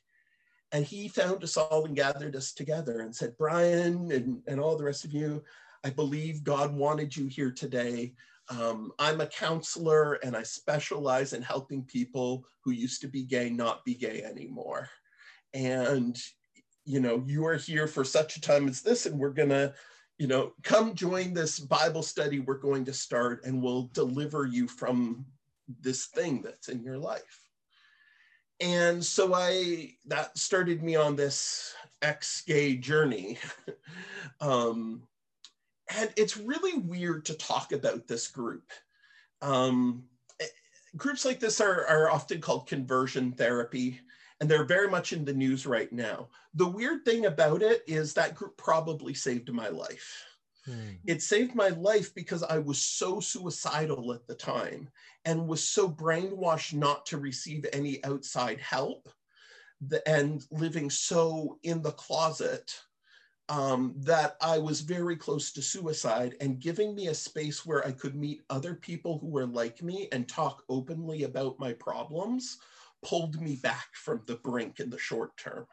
[0.72, 4.78] And he found us all and gathered us together and said, Brian and, and all
[4.78, 5.44] the rest of you,
[5.84, 8.14] I believe God wanted you here today.
[8.50, 13.50] Um, I'm a counselor and I specialize in helping people who used to be gay
[13.50, 14.90] not be gay anymore.
[15.54, 16.18] And,
[16.84, 19.74] you know, you are here for such a time as this, and we're going to
[20.18, 24.68] you know, come join this Bible study we're going to start and we'll deliver you
[24.68, 25.26] from
[25.82, 27.42] this thing that's in your life.
[28.62, 33.38] And so I, that started me on this ex gay journey.
[34.42, 35.04] um,
[35.94, 38.72] and it's really weird to talk about this group.
[39.42, 40.06] Um,
[40.96, 44.00] groups like this are, are often called conversion therapy
[44.40, 46.28] and they're very much in the news right now.
[46.54, 50.26] The weird thing about it is that group probably saved my life.
[50.66, 50.96] Hmm.
[51.06, 54.90] It saved my life because I was so suicidal at the time
[55.24, 59.08] and was so brainwashed not to receive any outside help
[59.88, 62.74] the, and living so in the closet
[63.48, 67.92] um, that I was very close to suicide and giving me a space where I
[67.92, 72.58] could meet other people who were like me and talk openly about my problems
[73.06, 75.66] pulled me back from the brink in the short term.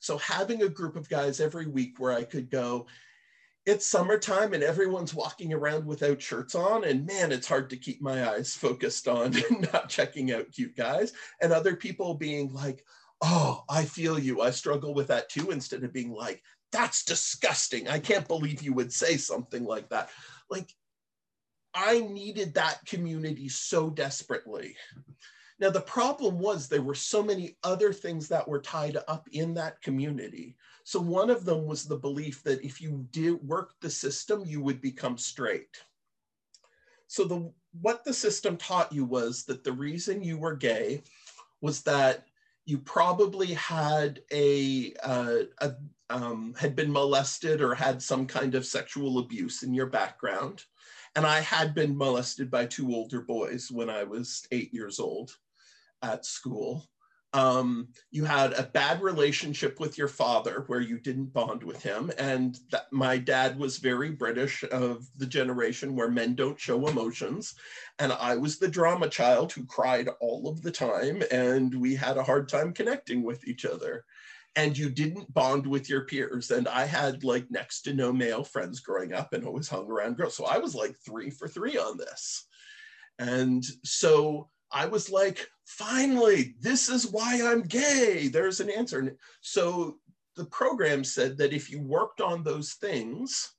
[0.00, 2.86] So having a group of guys every week where I could go,
[3.64, 8.02] it's summertime and everyone's walking around without shirts on and man it's hard to keep
[8.02, 9.36] my eyes focused on
[9.72, 11.12] not checking out cute guys.
[11.40, 12.84] And other people being like
[13.24, 14.40] oh i feel you.
[14.40, 17.86] I struggle with that too instead of being like that's disgusting.
[17.86, 20.10] I can't believe you would say something like that.
[20.50, 20.68] Like
[21.74, 24.76] i needed that community so desperately
[25.62, 29.54] Now, the problem was there were so many other things that were tied up in
[29.54, 30.56] that community.
[30.82, 34.60] So, one of them was the belief that if you did work the system, you
[34.60, 35.76] would become straight.
[37.06, 41.04] So, the, what the system taught you was that the reason you were gay
[41.60, 42.26] was that
[42.64, 45.74] you probably had a, uh, a
[46.10, 50.64] um, had been molested or had some kind of sexual abuse in your background.
[51.14, 55.36] And I had been molested by two older boys when I was eight years old
[56.02, 56.86] at school.
[57.34, 62.10] Um, you had a bad relationship with your father where you didn't bond with him.
[62.18, 62.58] And
[62.90, 67.54] my dad was very British of the generation where men don't show emotions.
[67.98, 71.22] And I was the drama child who cried all of the time.
[71.30, 74.04] And we had a hard time connecting with each other.
[74.54, 76.50] And you didn't bond with your peers.
[76.50, 80.18] And I had like next to no male friends growing up and always hung around
[80.18, 80.36] girls.
[80.36, 82.46] So I was like three for three on this.
[83.18, 88.28] And so I was like, finally, this is why I'm gay.
[88.28, 89.16] There's an answer.
[89.40, 89.98] So
[90.36, 93.54] the program said that if you worked on those things,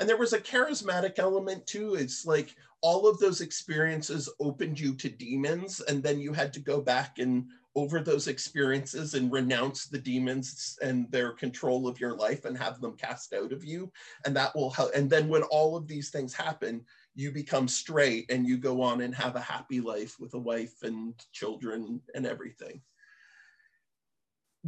[0.00, 4.94] and there was a charismatic element too, it's like all of those experiences opened you
[4.96, 9.86] to demons, and then you had to go back and over those experiences and renounce
[9.86, 13.92] the demons and their control of your life and have them cast out of you.
[14.24, 14.92] And that will help.
[14.94, 16.82] And then when all of these things happen,
[17.16, 20.82] you become straight and you go on and have a happy life with a wife
[20.82, 22.82] and children and everything.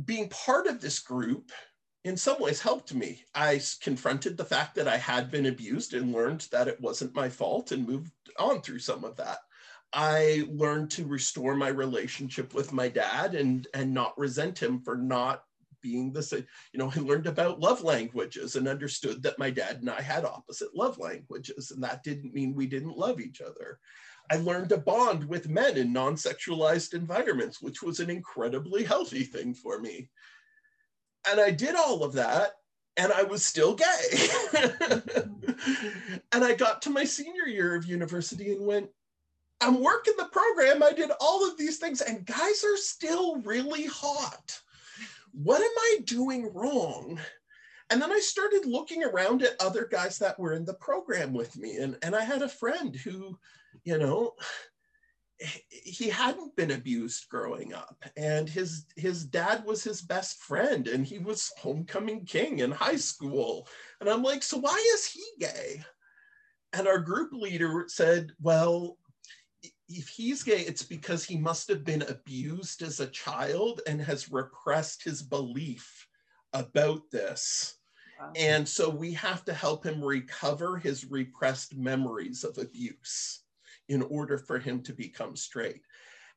[0.04, 1.52] Being part of this group
[2.04, 3.22] in some ways helped me.
[3.34, 7.28] I confronted the fact that I had been abused and learned that it wasn't my
[7.28, 9.38] fault and moved on through some of that.
[9.92, 14.96] I learned to restore my relationship with my dad and and not resent him for
[14.96, 15.42] not
[15.82, 16.46] being the same.
[16.72, 20.24] You know, I learned about love languages and understood that my dad and I had
[20.24, 23.78] opposite love languages, and that didn't mean we didn't love each other.
[24.30, 29.24] I learned to bond with men in non sexualized environments, which was an incredibly healthy
[29.24, 30.10] thing for me.
[31.30, 32.52] And I did all of that,
[32.96, 34.28] and I was still gay.
[36.32, 38.88] and I got to my senior year of university and went,
[39.60, 40.82] I'm working the program.
[40.82, 44.60] I did all of these things, and guys are still really hot
[45.32, 47.18] what am I doing wrong?
[47.90, 51.56] And then I started looking around at other guys that were in the program with
[51.56, 51.76] me.
[51.76, 53.38] And, and I had a friend who,
[53.84, 54.34] you know,
[55.70, 61.06] he hadn't been abused growing up and his his dad was his best friend and
[61.06, 63.68] he was homecoming king in high school
[64.00, 65.80] and i'm like so why is he gay
[66.72, 68.98] and our group leader said well
[69.88, 74.30] if he's gay, it's because he must have been abused as a child and has
[74.30, 76.06] repressed his belief
[76.52, 77.76] about this.
[78.20, 78.32] Wow.
[78.36, 83.42] And so we have to help him recover his repressed memories of abuse
[83.88, 85.82] in order for him to become straight.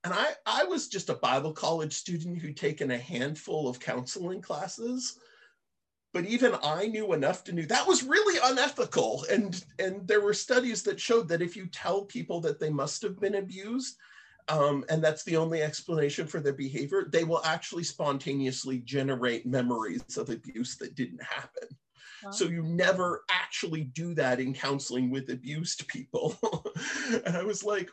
[0.04, 4.42] And I, I was just a Bible college student who'd taken a handful of counseling
[4.42, 5.18] classes
[6.14, 9.26] but even I knew enough to know that was really unethical.
[9.32, 13.02] And, and there were studies that showed that if you tell people that they must
[13.04, 13.98] have been abused,
[14.50, 20.18] um, and that's the only explanation for their behavior, they will actually spontaneously generate memories
[20.18, 21.70] of abuse that didn't happen.
[22.24, 22.32] Wow.
[22.32, 26.38] So you never actually do that in counseling with abused people.
[27.26, 27.90] and I was like,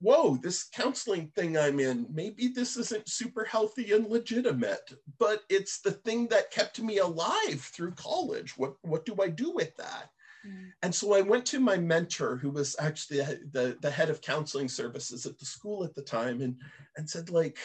[0.00, 5.80] whoa, this counseling thing I'm in, maybe this isn't super healthy and legitimate, but it's
[5.80, 8.56] the thing that kept me alive through college.
[8.56, 10.10] What, what do I do with that?
[10.46, 10.70] Mm.
[10.82, 14.20] And so I went to my mentor, who was actually the, the, the, head of
[14.20, 16.56] counseling services at the school at the time, and,
[16.96, 17.58] and said, like,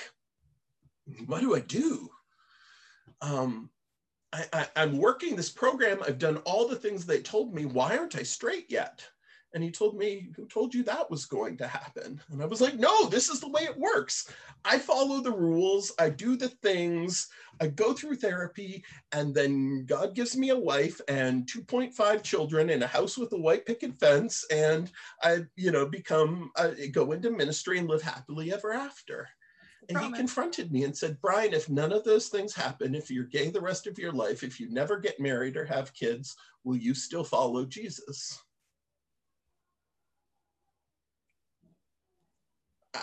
[1.25, 2.09] what do I do?
[3.21, 3.69] Um,
[4.31, 5.99] I, I, I'm working this program.
[6.05, 7.65] I've done all the things they told me.
[7.65, 9.03] Why aren't I straight yet?
[9.53, 12.21] And he told me, Who told you that was going to happen?
[12.31, 14.31] And I was like, No, this is the way it works.
[14.63, 17.27] I follow the rules, I do the things,
[17.59, 22.83] I go through therapy, and then God gives me a wife and 2.5 children in
[22.83, 24.45] a house with a white picket fence.
[24.51, 24.91] And
[25.23, 29.27] I, you know, become, uh, go into ministry and live happily ever after.
[29.87, 33.23] And he confronted me and said, Brian, if none of those things happen, if you're
[33.23, 36.77] gay the rest of your life, if you never get married or have kids, will
[36.77, 38.39] you still follow Jesus?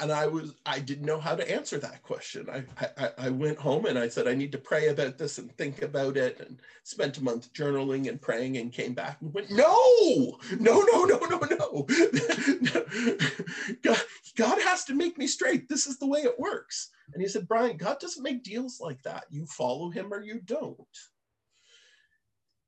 [0.00, 2.48] And I was I didn't know how to answer that question.
[2.50, 2.64] I,
[2.98, 5.82] I, I went home and I said I need to pray about this and think
[5.82, 10.38] about it and spent a month journaling and praying and came back and went no
[10.58, 11.86] no no no no no
[13.82, 14.00] God,
[14.36, 15.68] God has to make me straight.
[15.68, 16.90] This is the way it works.
[17.12, 19.24] And he said Brian God doesn't make deals like that.
[19.30, 20.78] You follow him or you don't.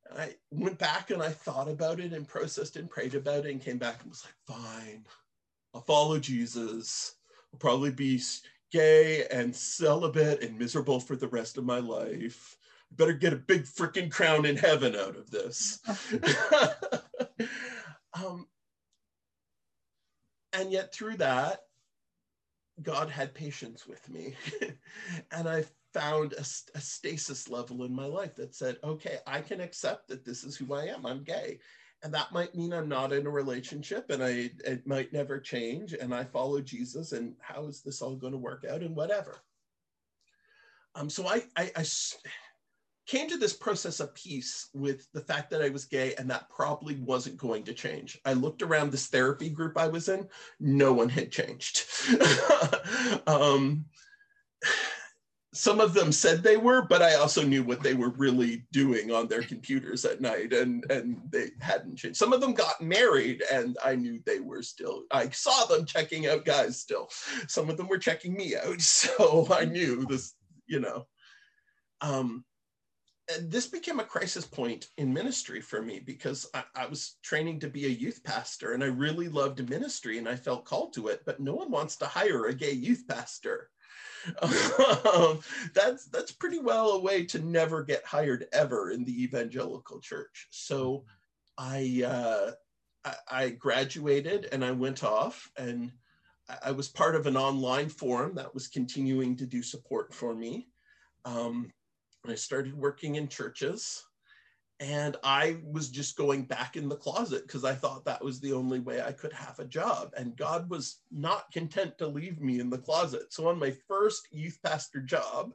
[0.08, 3.50] And I went back and I thought about it and processed and prayed about it
[3.50, 5.04] and came back and was like fine
[5.78, 7.14] I'll follow Jesus.
[7.52, 8.20] I'll probably be
[8.72, 12.56] gay and celibate and miserable for the rest of my life.
[12.90, 15.78] I better get a big freaking crown in heaven out of this.
[18.12, 18.48] um,
[20.52, 21.60] and yet, through that,
[22.82, 24.34] God had patience with me.
[25.30, 25.64] and I
[25.94, 26.40] found a,
[26.74, 30.56] a, stasis level in my life that said, okay, I can accept that this is
[30.56, 31.06] who I am.
[31.06, 31.60] I'm gay.
[32.02, 35.94] And that might mean I'm not in a relationship and I it might never change.
[35.94, 37.12] And I follow Jesus.
[37.12, 39.40] And how is this all going to work out and whatever?
[40.94, 41.84] Um, so I, I, I
[43.06, 46.50] came to this process of peace with the fact that I was gay and that
[46.50, 48.20] probably wasn't going to change.
[48.24, 50.28] I looked around this therapy group I was in,
[50.60, 51.84] no one had changed.
[53.26, 53.86] um,
[55.54, 59.10] some of them said they were, but I also knew what they were really doing
[59.10, 62.18] on their computers at night and, and they hadn't changed.
[62.18, 66.26] Some of them got married and I knew they were still, I saw them checking
[66.26, 67.08] out guys still.
[67.46, 68.80] Some of them were checking me out.
[69.08, 70.34] So I knew this,
[70.66, 71.06] you know.
[72.00, 72.44] Um,
[73.42, 77.68] this became a crisis point in ministry for me because I, I, was training to
[77.68, 81.22] be a youth pastor and I really loved ministry and I felt called to it,
[81.26, 83.70] but no one wants to hire a gay youth pastor.
[84.42, 85.40] Um,
[85.74, 90.48] that's that's pretty well a way to never get hired ever in the evangelical church.
[90.50, 91.04] So
[91.56, 92.50] I uh,
[93.04, 95.92] I, I graduated and I went off and
[96.62, 100.68] I was part of an online forum that was continuing to do support for me.
[101.24, 101.70] Um,
[102.26, 104.02] I started working in churches
[104.80, 108.52] and I was just going back in the closet because I thought that was the
[108.52, 110.12] only way I could have a job.
[110.16, 113.32] And God was not content to leave me in the closet.
[113.32, 115.52] So, on my first youth pastor job,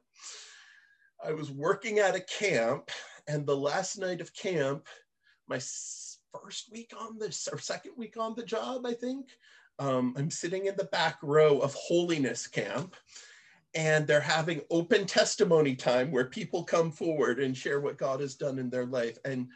[1.26, 2.92] I was working at a camp,
[3.28, 4.88] and the last night of camp,
[5.48, 5.60] my
[6.34, 9.30] first week on this or second week on the job, I think,
[9.80, 12.96] um, I'm sitting in the back row of holiness camp
[13.76, 18.36] and they're having open testimony time where people come forward and share what God has
[18.36, 19.18] done in their life.
[19.26, 19.48] And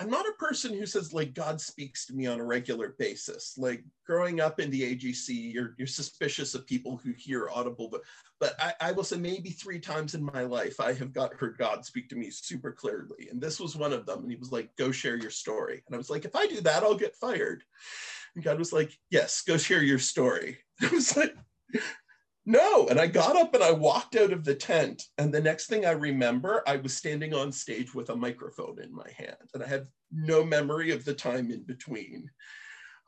[0.00, 3.54] I'm not a person who says like God speaks to me on a regular basis.
[3.58, 8.02] Like growing up in the AGC, you're, you're suspicious of people who hear audible, but
[8.40, 11.58] but I, I will say maybe three times in my life I have got heard
[11.58, 13.28] God speak to me super clearly.
[13.30, 14.20] And this was one of them.
[14.20, 15.82] And he was like, go share your story.
[15.86, 17.64] And I was like, if I do that, I'll get fired.
[18.36, 20.58] And God was like, yes, go share your story.
[20.80, 21.34] I was like,
[22.48, 22.88] no.
[22.88, 25.04] And I got up and I walked out of the tent.
[25.18, 28.92] And the next thing I remember, I was standing on stage with a microphone in
[28.92, 29.36] my hand.
[29.52, 32.30] And I had no memory of the time in between.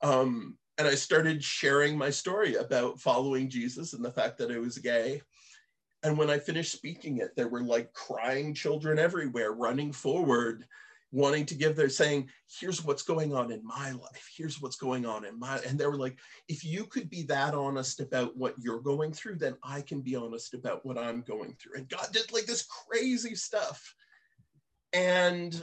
[0.02, 4.58] Um, and I started sharing my story about following Jesus and the fact that I
[4.58, 5.22] was gay.
[6.02, 10.66] And when I finished speaking it, there were like crying children everywhere running forward
[11.12, 12.28] wanting to give their saying
[12.60, 14.30] here's what's going on in my life.
[14.36, 17.54] Here's what's going on in my and they were like if you could be that
[17.54, 21.56] honest about what you're going through then i can be honest about what i'm going
[21.60, 21.76] through.
[21.76, 23.94] And god did like this crazy stuff.
[24.92, 25.62] And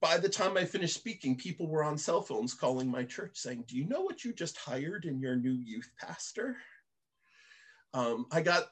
[0.00, 3.64] by the time i finished speaking people were on cell phones calling my church saying
[3.66, 6.56] do you know what you just hired in your new youth pastor?
[7.94, 8.64] Um, i got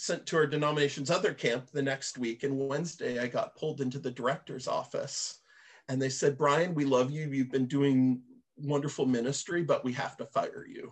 [0.00, 2.42] sent to our denomination's other camp the next week.
[2.42, 5.40] And Wednesday, I got pulled into the director's office.
[5.88, 7.28] And they said, Brian, we love you.
[7.30, 8.22] You've been doing
[8.56, 10.90] wonderful ministry, but we have to fire you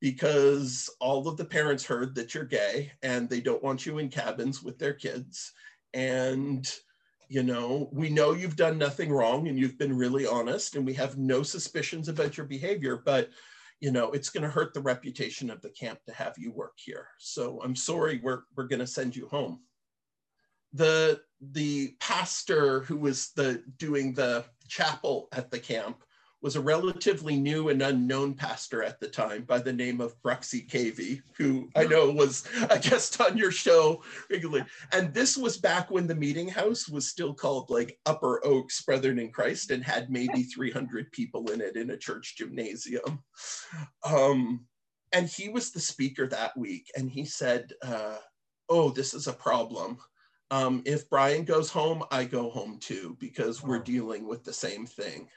[0.00, 4.08] because all of the parents heard that you're gay and they don't want you in
[4.08, 5.52] cabins with their kids.
[5.92, 6.72] And,
[7.28, 10.94] you know, we know you've done nothing wrong and you've been really honest and we
[10.94, 13.30] have no suspicions about your behavior, but
[13.80, 16.74] you know, it's going to hurt the reputation of the camp to have you work
[16.76, 17.08] here.
[17.18, 19.60] So I'm sorry, we're, we're going to send you home.
[20.74, 26.04] The, the pastor who was the, doing the chapel at the camp
[26.42, 30.68] was a relatively new and unknown pastor at the time by the name of Bruxy
[30.68, 34.64] Cavey, who I know was a guest on your show regularly.
[34.92, 39.18] And this was back when the meeting house was still called like Upper Oaks Brethren
[39.18, 43.22] in Christ and had maybe 300 people in it in a church gymnasium.
[44.04, 44.66] Um,
[45.12, 46.90] and he was the speaker that week.
[46.96, 48.16] And he said, uh,
[48.68, 49.98] Oh, this is a problem.
[50.52, 54.86] Um, if Brian goes home, I go home too, because we're dealing with the same
[54.86, 55.28] thing.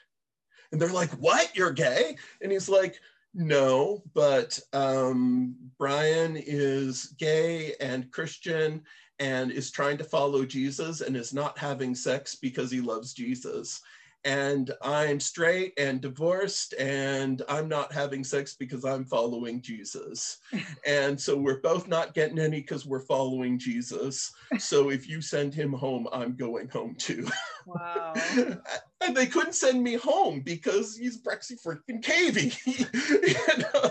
[0.72, 1.54] And they're like, What?
[1.56, 2.16] You're gay?
[2.42, 2.96] And he's like,
[3.34, 8.82] No, but um, Brian is gay and Christian
[9.18, 13.80] and is trying to follow Jesus and is not having sex because he loves Jesus
[14.24, 20.38] and I'm straight and divorced and I'm not having sex because I'm following Jesus.
[20.86, 24.32] and so we're both not getting any because we're following Jesus.
[24.58, 27.26] So if you send him home, I'm going home too.
[27.66, 28.14] Wow.
[29.04, 32.54] and they couldn't send me home because he's Bruxy freaking Cavey.
[32.66, 33.90] you know?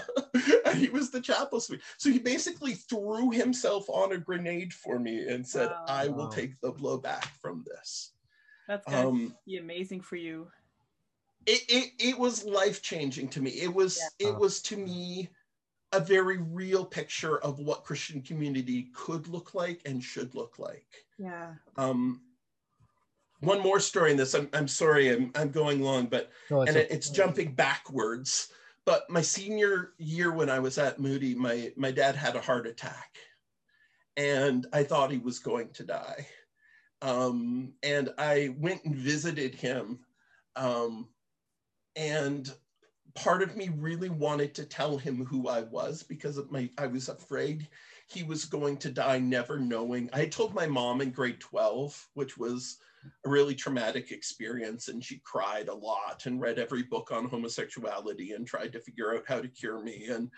[0.65, 1.81] Yeah, he was the chapel sweep.
[1.97, 5.85] So he basically threw himself on a grenade for me and said, Wow.
[5.87, 6.29] I will Wow.
[6.29, 8.11] take the blow back from this.
[8.67, 10.47] That's gonna Um, be amazing for you.
[11.45, 13.51] it, it, it was life changing to me.
[13.51, 14.29] It was Yeah.
[14.29, 15.29] it was to me
[15.91, 21.05] a very real picture of what Christian community could look like and should look like.
[21.19, 21.53] Yeah.
[21.77, 22.21] Um,
[23.43, 24.33] one more story in this.
[24.33, 28.49] I'm, I'm sorry, I'm, I'm going long, but No, and it, it's jumping backwards.
[28.85, 32.67] But my senior year when I was at Moody, my my dad had a heart
[32.67, 33.15] attack,
[34.17, 36.27] and I thought he was going to die.
[37.01, 39.99] Um, and I went and visited him,
[40.55, 41.09] um,
[41.95, 42.53] and
[43.15, 46.87] part of me really wanted to tell him who I was because of my I
[46.87, 47.67] was afraid
[48.07, 50.09] he was going to die never knowing.
[50.13, 52.77] I told my mom in grade 12, which was
[53.25, 58.31] a really traumatic experience and she cried a lot and read every book on homosexuality
[58.33, 60.29] and tried to figure out how to cure me and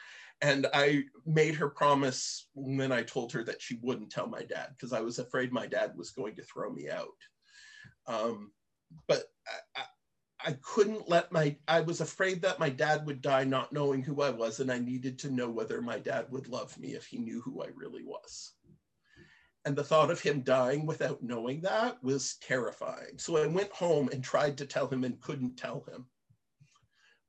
[0.41, 4.69] and I made her promise when I told her that she wouldn't tell my dad
[4.71, 7.07] because I was afraid my dad was going to throw me out.
[8.07, 8.51] Um,
[9.07, 9.83] but I, I,
[10.47, 14.21] I couldn't let my I was afraid that my dad would die not knowing who
[14.21, 17.17] I was and I needed to know whether my dad would love me if he
[17.17, 18.53] knew who I really was.
[19.65, 23.17] And the thought of him dying without knowing that was terrifying.
[23.17, 26.05] So I went home and tried to tell him and couldn't tell him.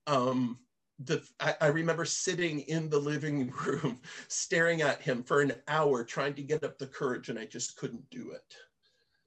[0.07, 0.59] Um,
[0.99, 6.05] the, I, I remember sitting in the living room, staring at him for an hour,
[6.05, 8.55] trying to get up the courage, and I just couldn't do it.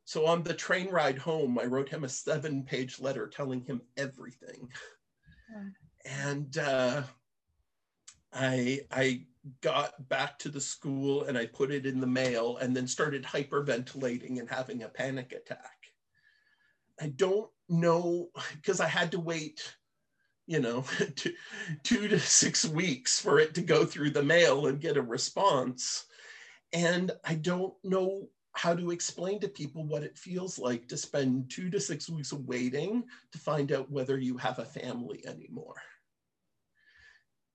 [0.06, 3.82] So on the train ride home, I wrote him a seven page letter telling him
[3.96, 4.70] everything.
[6.06, 7.04] And uh,
[8.34, 9.26] I, I
[9.62, 13.24] got back to the school and I put it in the mail and then started
[13.24, 15.78] hyperventilating and having a panic attack.
[17.00, 19.76] I don't know because I had to wait,
[20.48, 20.84] you know,
[21.16, 21.34] two,
[21.84, 26.06] two to six weeks for it to go through the mail and get a response.
[26.74, 31.50] And I don't know how to explain to people what it feels like to spend
[31.50, 35.76] two to six weeks waiting to find out whether you have a family anymore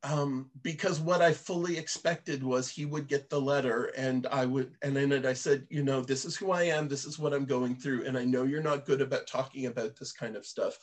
[0.05, 4.77] um, because what I fully expected was he would get the letter and I would,
[4.83, 7.33] and in it I said, you know, this is who I am, this is what
[7.33, 10.45] I'm going through, and I know you're not good about talking about this kind of
[10.45, 10.79] stuff.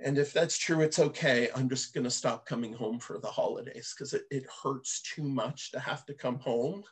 [0.00, 1.48] And if that's true, it's okay.
[1.56, 5.24] I'm just going to stop coming home for the holidays because it, it hurts too
[5.24, 6.84] much to have to come home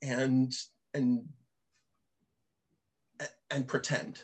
[0.00, 0.52] and
[0.94, 1.24] and
[3.50, 4.22] and pretend.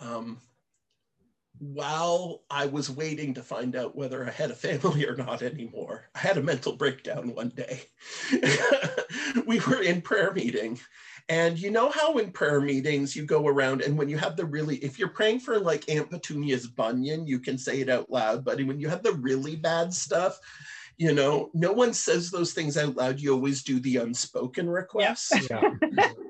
[0.00, 0.38] Um,
[1.60, 6.06] while I was waiting to find out whether I had a family or not anymore,
[6.14, 7.82] I had a mental breakdown one day.
[9.46, 10.80] we were in prayer meeting.
[11.28, 14.46] And you know how in prayer meetings you go around and when you have the
[14.46, 18.42] really, if you're praying for like Aunt Petunia's bunion, you can say it out loud.
[18.42, 20.40] But when you have the really bad stuff,
[20.96, 23.20] you know, no one says those things out loud.
[23.20, 25.48] You always do the unspoken requests.
[25.50, 25.74] yeah.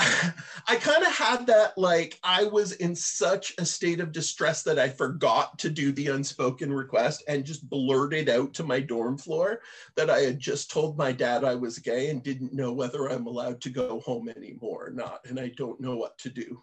[0.00, 4.78] I kind of had that like I was in such a state of distress that
[4.78, 9.60] I forgot to do the unspoken request and just blurted out to my dorm floor
[9.96, 13.26] that I had just told my dad I was gay and didn't know whether I'm
[13.26, 15.20] allowed to go home anymore or not.
[15.24, 16.60] And I don't know what to do.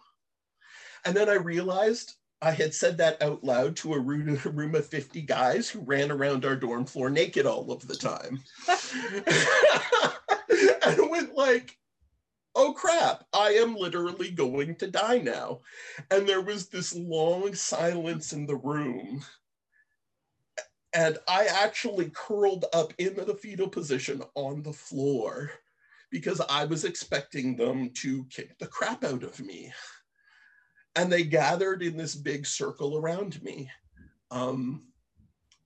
[1.04, 4.74] And then I realized I had said that out loud to a room, a room
[4.74, 8.40] of 50 guys who ran around our dorm floor naked all of the time.
[10.86, 11.76] and it went like,
[12.56, 15.60] oh crap, I am literally going to die now.
[16.10, 19.22] And there was this long silence in the room.
[20.94, 25.50] And I actually curled up in the fetal position on the floor
[26.10, 29.72] because I was expecting them to kick the crap out of me.
[30.94, 33.70] And they gathered in this big circle around me.
[34.30, 34.84] Um,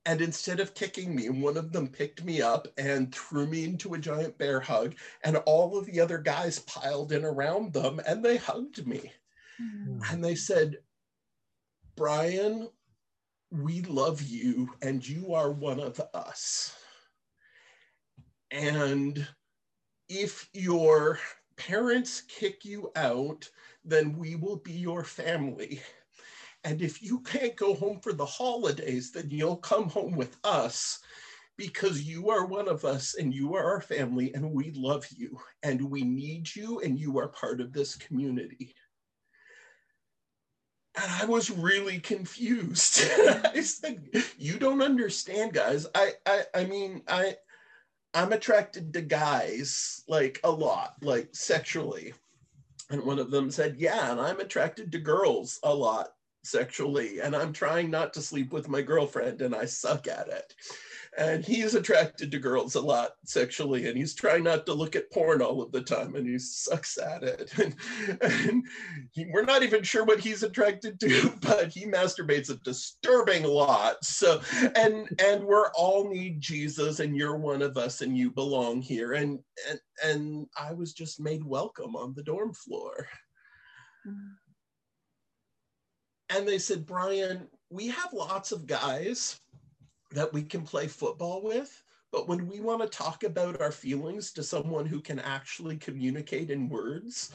[0.06, 3.94] and instead of kicking me, one of them picked me up and threw me into
[3.94, 4.94] a giant bear hug.
[5.24, 9.12] And all of the other guys piled in around them and they hugged me.
[9.58, 10.00] Hmm.
[10.10, 10.78] And they said,
[11.96, 12.68] Brian,
[13.50, 16.74] we love you and you are one of us.
[18.50, 19.26] And
[20.08, 21.18] if your
[21.56, 23.48] parents kick you out,
[23.84, 25.82] then we will be your family.
[26.64, 31.00] And if you can't go home for the holidays, then you'll come home with us
[31.56, 35.38] because you are one of us and you are our family and we love you
[35.62, 38.74] and we need you and you are part of this community.
[40.96, 43.02] And I was really confused.
[43.44, 44.08] I said,
[44.38, 45.86] you don't understand, guys.
[45.94, 47.36] I, I I mean, I
[48.12, 52.12] I'm attracted to guys like a lot, like sexually.
[52.90, 56.08] And one of them said, Yeah, and I'm attracted to girls a lot
[56.42, 60.54] sexually and I'm trying not to sleep with my girlfriend and I suck at it.
[61.18, 65.10] And he's attracted to girls a lot sexually and he's trying not to look at
[65.10, 67.52] porn all of the time and he sucks at it.
[67.60, 67.74] And,
[68.22, 68.64] and
[69.12, 74.04] he, we're not even sure what he's attracted to but he masturbates a disturbing lot.
[74.04, 74.40] So
[74.76, 79.12] and and we're all need jesus and you're one of us and you belong here.
[79.12, 83.08] And and and i was just made welcome on the dorm floor.
[84.06, 84.39] Mm-hmm.
[86.30, 89.40] And they said brian we have lots of guys
[90.12, 91.82] that we can play football with.
[92.12, 96.50] But when we want to talk about our feelings to someone who can actually communicate
[96.50, 97.32] in words,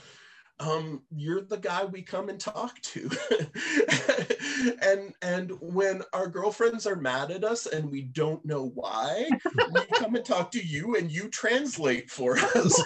[0.59, 3.09] um, you're the guy we come and talk to.
[4.81, 9.27] and and when our girlfriends are mad at us and we don't know why,
[9.73, 12.83] we come and talk to you and you translate for us.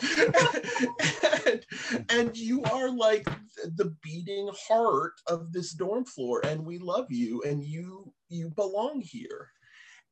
[1.45, 1.65] and,
[2.09, 3.28] and you are like
[3.76, 8.99] the beating heart of this dorm floor and we love you and you you belong
[9.01, 9.47] here.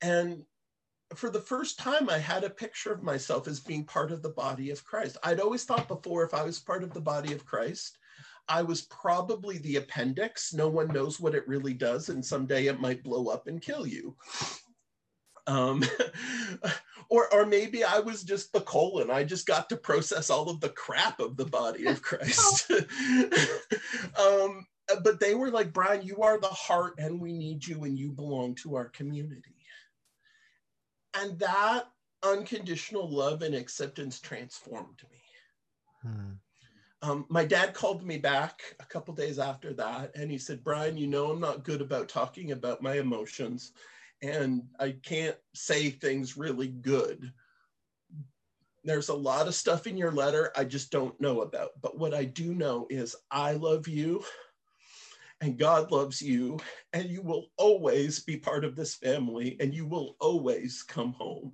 [0.01, 0.43] And
[1.15, 4.29] for the first time, I had a picture of myself as being part of the
[4.29, 5.17] body of Christ.
[5.23, 7.97] I'd always thought before if I was part of the body of Christ,
[8.49, 10.53] I was probably the appendix.
[10.53, 13.87] No one knows what it really does, and someday it might blow up and kill
[13.87, 14.15] you.
[15.47, 15.83] Um,
[17.09, 19.09] or, or maybe I was just the colon.
[19.09, 22.69] I just got to process all of the crap of the body of Christ.
[24.19, 24.65] um,
[25.03, 28.11] but they were like, Brian, you are the heart, and we need you, and you
[28.11, 29.56] belong to our community
[31.17, 31.85] and that
[32.23, 36.09] unconditional love and acceptance transformed me.
[36.09, 36.31] Hmm.
[37.03, 40.97] Um, my dad called me back a couple days after that and he said, Brian,
[40.97, 43.73] you know, I'm not good about talking about my emotions
[44.23, 47.31] and I can't say things really good.
[48.83, 51.71] There's a lot of stuff in your letter I just don't know about.
[51.81, 54.23] But what I do know is I love you
[55.41, 56.59] and God loves you,
[56.93, 61.53] and you will always be part of this family, and you will always come home.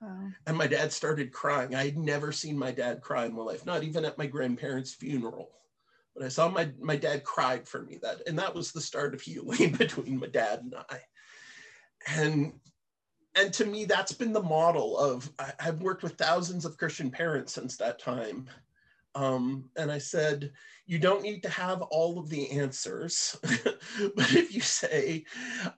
[0.00, 0.28] Wow.
[0.46, 1.74] And my dad started crying.
[1.74, 4.94] I had never seen my dad cry in my life, not even at my grandparents'
[4.94, 5.50] funeral.
[6.14, 9.14] But I saw my, my dad cried for me that, and that was the start
[9.14, 11.00] of healing between my dad and I.
[12.06, 12.52] And
[13.38, 17.10] and to me, that's been the model of I, have worked with thousands of Christian
[17.10, 18.48] parents since that time.
[19.14, 20.52] Um, and I said,
[20.86, 23.36] you don't need to have all of the answers.
[23.42, 25.24] but if you say,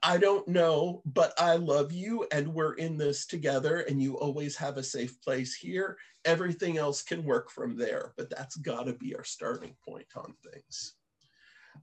[0.03, 4.57] I don't know, but I love you and we're in this together and you always
[4.57, 8.13] have a safe place here, everything else can work from there.
[8.17, 10.95] But that's got to be our starting point on things.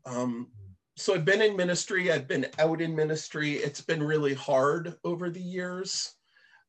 [0.06, 0.48] Um,
[0.96, 3.54] so I've been in ministry, I've been out in ministry.
[3.54, 6.14] It's been really hard over the years.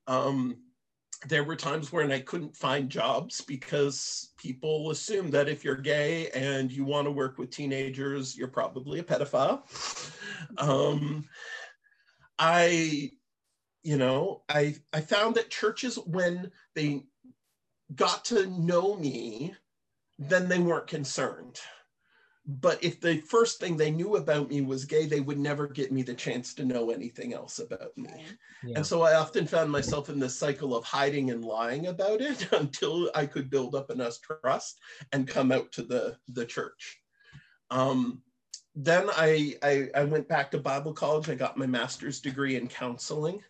[0.06, 0.56] Um,
[1.26, 6.28] there were times when I couldn't find jobs because people assume that if you're gay
[6.30, 9.62] and you want to work with teenagers, you're probably a pedophile.
[10.58, 11.24] Um,
[12.38, 13.10] I,
[13.82, 17.04] you know, I I found that churches when they
[17.94, 19.54] got to know me,
[20.18, 21.60] then they weren't concerned
[22.48, 25.92] but if the first thing they knew about me was gay, they would never get
[25.92, 28.24] me the chance to know anything else about me.
[28.64, 28.76] Yeah.
[28.76, 32.50] And so I often found myself in this cycle of hiding and lying about it
[32.52, 34.78] until I could build up enough trust
[35.12, 36.98] and come out to the, the church.
[37.70, 38.22] Um,
[38.74, 41.28] then I, I, I, went back to Bible college.
[41.28, 43.42] I got my master's degree in counseling.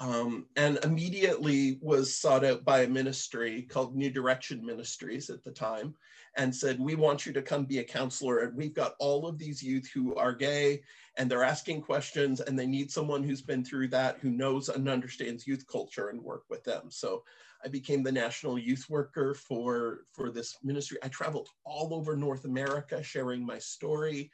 [0.00, 5.50] Um, and immediately was sought out by a ministry called New Direction Ministries at the
[5.50, 5.94] time
[6.38, 8.38] and said, We want you to come be a counselor.
[8.38, 10.80] And we've got all of these youth who are gay
[11.18, 14.88] and they're asking questions and they need someone who's been through that, who knows and
[14.88, 16.84] understands youth culture and work with them.
[16.88, 17.22] So
[17.62, 20.96] I became the national youth worker for, for this ministry.
[21.02, 24.30] I traveled all over North America sharing my story.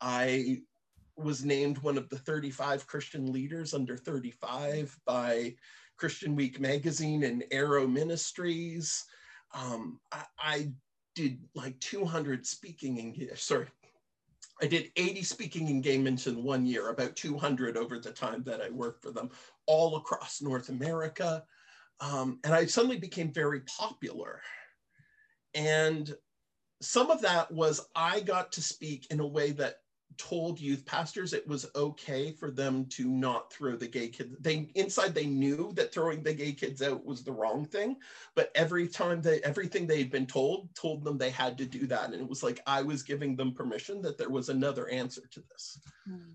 [0.00, 0.58] I
[1.16, 5.54] was named one of the 35 Christian leaders under 35 by
[5.96, 9.04] Christian Week magazine and Arrow Ministries.
[9.54, 10.72] Um, I, I,
[11.14, 13.42] did like 200 speaking engagements.
[13.42, 13.66] Sorry,
[14.62, 18.68] I did 80 speaking engagements in one year, about 200 over the time that I
[18.70, 19.30] worked for them,
[19.66, 21.42] all across North America.
[22.00, 24.40] Um, and I suddenly became very popular.
[25.54, 26.14] And
[26.82, 29.76] some of that was I got to speak in a way that
[30.18, 34.68] told youth pastors it was okay for them to not throw the gay kids they
[34.74, 37.96] inside they knew that throwing the gay kids out was the wrong thing
[38.34, 41.86] but every time they everything they had been told told them they had to do
[41.86, 45.22] that and it was like i was giving them permission that there was another answer
[45.30, 45.78] to this
[46.08, 46.32] mm.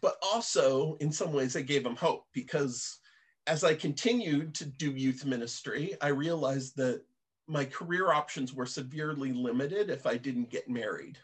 [0.00, 2.98] but also in some ways it gave them hope because
[3.46, 7.02] as i continued to do youth ministry i realized that
[7.46, 11.18] my career options were severely limited if i didn't get married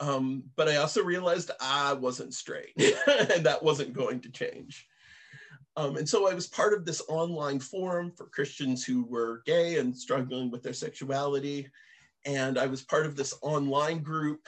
[0.00, 4.86] Um, but I also realized I wasn't straight and that wasn't going to change.
[5.76, 9.78] Um, and so I was part of this online forum for Christians who were gay
[9.78, 11.68] and struggling with their sexuality.
[12.26, 14.46] And I was part of this online group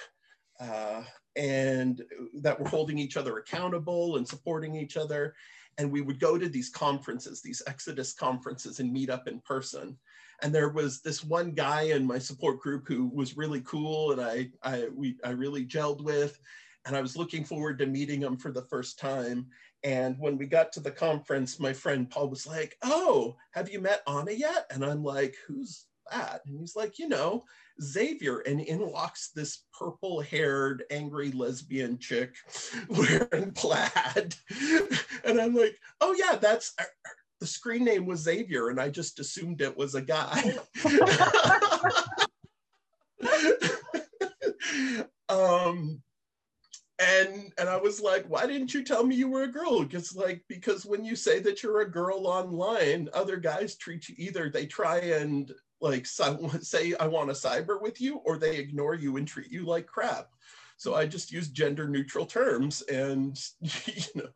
[0.58, 1.02] uh,
[1.36, 2.02] and
[2.34, 5.34] that were holding each other accountable and supporting each other.
[5.78, 9.96] And we would go to these conferences, these Exodus conferences, and meet up in person.
[10.42, 14.20] And there was this one guy in my support group who was really cool, and
[14.20, 16.38] I I we I really gelled with,
[16.84, 19.46] and I was looking forward to meeting him for the first time.
[19.84, 23.80] And when we got to the conference, my friend Paul was like, "Oh, have you
[23.80, 27.44] met Anna yet?" And I'm like, "Who's that?" And he's like, "You know,
[27.80, 32.34] Xavier, and in walks this purple haired, angry lesbian chick
[32.88, 34.34] wearing plaid.
[35.24, 36.74] and I'm like, oh, yeah, that's
[37.42, 40.54] the screen name was Xavier, and I just assumed it was a guy.
[45.28, 46.00] um,
[47.00, 49.82] and and I was like, why didn't you tell me you were a girl?
[49.82, 54.14] Because like because when you say that you're a girl online, other guys treat you
[54.18, 58.94] either they try and like say I want to cyber with you, or they ignore
[58.94, 60.28] you and treat you like crap.
[60.76, 64.28] So I just use gender neutral terms, and you know.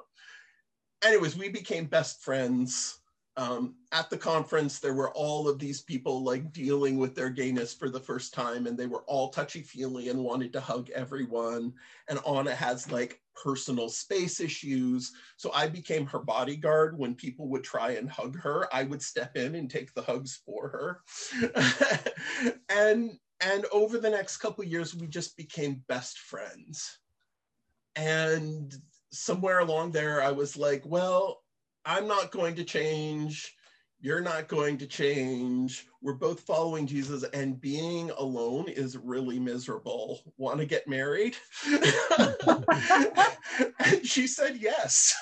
[1.06, 2.98] Anyways, we became best friends.
[3.36, 7.72] Um, at the conference, there were all of these people like dealing with their gayness
[7.72, 11.74] for the first time, and they were all touchy feely and wanted to hug everyone.
[12.08, 15.12] And Anna has like personal space issues.
[15.36, 16.98] So I became her bodyguard.
[16.98, 20.40] When people would try and hug her, I would step in and take the hugs
[20.44, 21.02] for her.
[22.68, 26.98] and and over the next couple years, we just became best friends.
[27.94, 28.74] And
[29.18, 31.42] somewhere along there, I was like, well,
[31.84, 33.56] I'm not going to change
[34.00, 35.86] you're not going to change.
[36.02, 40.20] We're both following Jesus, and being alone is really miserable.
[40.36, 41.36] Want to get married?
[43.80, 45.14] and she said yes.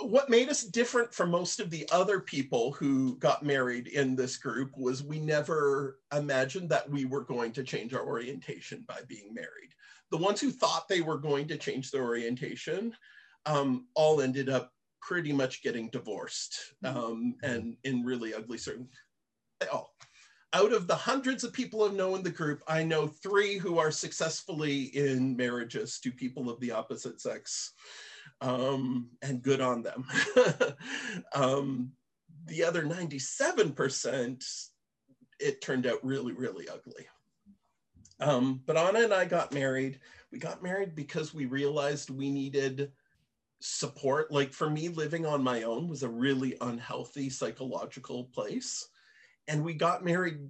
[0.00, 4.36] what made us different from most of the other people who got married in this
[4.36, 9.32] group was we never imagined that we were going to change our orientation by being
[9.32, 9.74] married.
[10.12, 12.94] The ones who thought they were going to change their orientation
[13.46, 16.96] um, all ended up pretty much getting divorced mm-hmm.
[16.96, 18.88] um, and in really ugly certain.
[19.72, 19.86] Oh,
[20.54, 23.78] out of the hundreds of people I've known in the group, I know three who
[23.78, 27.72] are successfully in marriages to people of the opposite sex,
[28.40, 30.04] um, and good on them.
[31.34, 31.92] um,
[32.46, 34.44] the other 97%,
[35.40, 37.06] it turned out really, really ugly.
[38.22, 39.98] Um, but Anna and I got married.
[40.30, 42.92] We got married because we realized we needed
[43.64, 48.88] support like for me living on my own was a really unhealthy psychological place
[49.46, 50.40] and we got married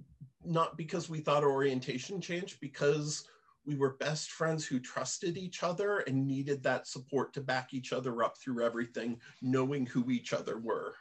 [0.43, 3.27] not because we thought orientation changed because
[3.67, 7.93] we were best friends who trusted each other and needed that support to back each
[7.93, 10.95] other up through everything knowing who each other were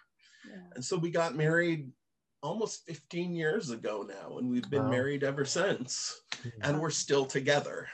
[0.47, 0.61] yeah.
[0.75, 1.91] and so we got married
[2.43, 4.90] almost 15 years ago now and we've been wow.
[4.90, 6.49] married ever since hmm.
[6.62, 7.88] and we're still together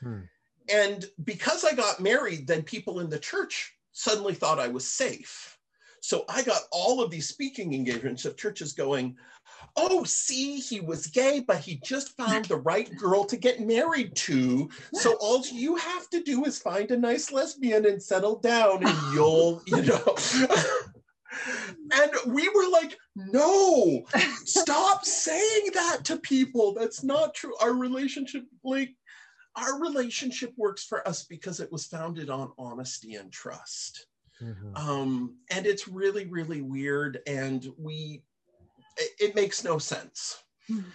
[0.00, 0.20] hmm.
[0.70, 5.56] And because I got married, then people in the church suddenly thought I was safe.
[6.00, 9.16] So I got all of these speaking engagements of churches going,
[9.76, 14.14] Oh, see, he was gay, but he just found the right girl to get married
[14.14, 14.68] to.
[14.92, 19.14] So all you have to do is find a nice lesbian and settle down, and
[19.14, 20.16] you'll, you know.
[21.92, 22.98] and we were like,
[23.32, 24.04] no,
[24.44, 26.74] stop saying that to people.
[26.74, 27.54] That's not true.
[27.60, 28.94] Our relationship, like,
[29.56, 34.06] our relationship works for us because it was founded on honesty and trust.
[34.42, 34.76] Mm-hmm.
[34.76, 37.20] Um, and it's really, really weird.
[37.26, 38.22] And we,
[38.96, 40.42] it, it makes no sense.
[40.70, 40.88] Mm-hmm.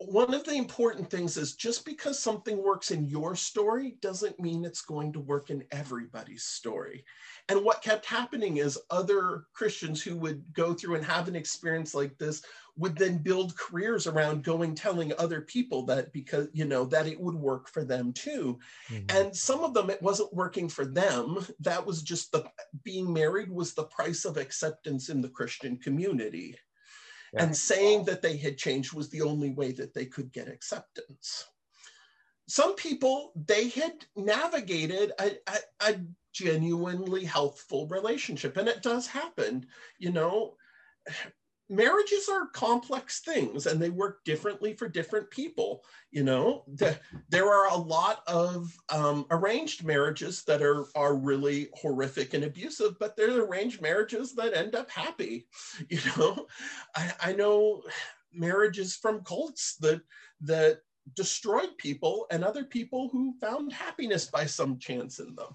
[0.00, 4.64] One of the important things is just because something works in your story doesn't mean
[4.64, 7.04] it's going to work in everybody's story.
[7.48, 11.94] And what kept happening is other Christians who would go through and have an experience
[11.94, 12.42] like this
[12.78, 17.20] would then build careers around going telling other people that because you know that it
[17.20, 19.04] would work for them too mm-hmm.
[19.16, 22.44] and some of them it wasn't working for them that was just the
[22.84, 26.56] being married was the price of acceptance in the christian community
[27.32, 27.42] yeah.
[27.42, 31.46] and saying that they had changed was the only way that they could get acceptance
[32.48, 35.58] some people they had navigated a, a,
[35.90, 35.96] a
[36.32, 39.66] genuinely healthful relationship and it does happen
[39.98, 40.54] you know
[41.68, 46.98] marriages are complex things and they work differently for different people you know the,
[47.28, 52.98] there are a lot of um, arranged marriages that are are really horrific and abusive
[52.98, 55.46] but there's arranged marriages that end up happy
[55.88, 56.46] you know
[56.96, 57.82] i, I know
[58.32, 60.00] marriages from cults that
[60.40, 60.80] that
[61.14, 65.54] destroyed people and other people who found happiness by some chance in them.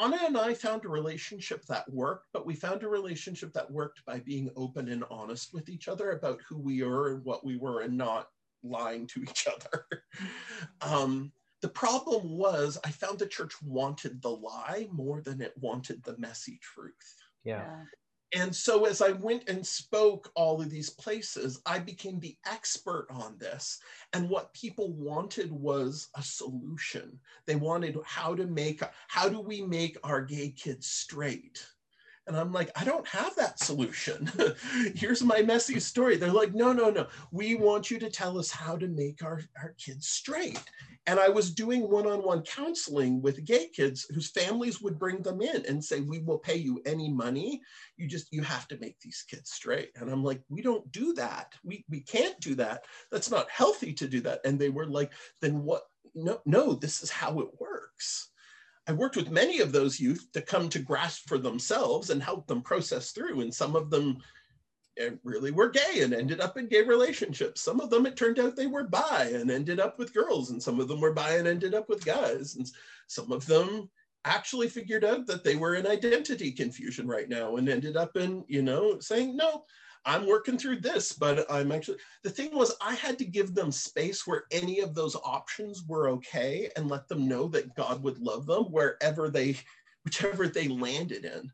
[0.00, 4.04] Anna and I found a relationship that worked, but we found a relationship that worked
[4.06, 7.56] by being open and honest with each other about who we are and what we
[7.56, 8.28] were and not
[8.62, 9.86] lying to each other.
[10.80, 16.02] um, the problem was I found the church wanted the lie more than it wanted
[16.02, 17.16] the messy truth.
[17.44, 17.84] Yeah.
[18.34, 23.06] And so as I went and spoke all of these places, I became the expert
[23.10, 23.78] on this.
[24.14, 27.20] And what people wanted was a solution.
[27.46, 31.62] They wanted how to make, how do we make our gay kids straight?
[32.26, 34.30] And I'm like, I don't have that solution.
[34.94, 36.16] Here's my messy story.
[36.16, 37.08] They're like, no, no, no.
[37.32, 40.62] We want you to tell us how to make our, our kids straight.
[41.06, 45.20] And I was doing one on one counseling with gay kids whose families would bring
[45.22, 47.60] them in and say, We will pay you any money.
[47.96, 49.90] You just, you have to make these kids straight.
[49.96, 51.54] And I'm like, We don't do that.
[51.64, 52.84] We, we can't do that.
[53.10, 54.40] That's not healthy to do that.
[54.44, 55.82] And they were like, Then what?
[56.14, 58.31] No, no, this is how it works.
[58.88, 62.46] I worked with many of those youth to come to grasp for themselves and help
[62.46, 63.40] them process through.
[63.40, 64.18] And some of them
[64.98, 67.60] eh, really were gay and ended up in gay relationships.
[67.60, 70.60] Some of them, it turned out they were bi and ended up with girls, and
[70.60, 72.56] some of them were bi and ended up with guys.
[72.56, 72.68] And
[73.06, 73.88] some of them
[74.24, 78.44] actually figured out that they were in identity confusion right now and ended up in,
[78.48, 79.64] you know, saying, no,
[80.04, 83.70] I'm working through this, but I'm actually, the thing was, I had to give them
[83.70, 88.18] space where any of those options were okay and let them know that God would
[88.18, 89.56] love them wherever they,
[90.04, 91.50] whichever they landed in.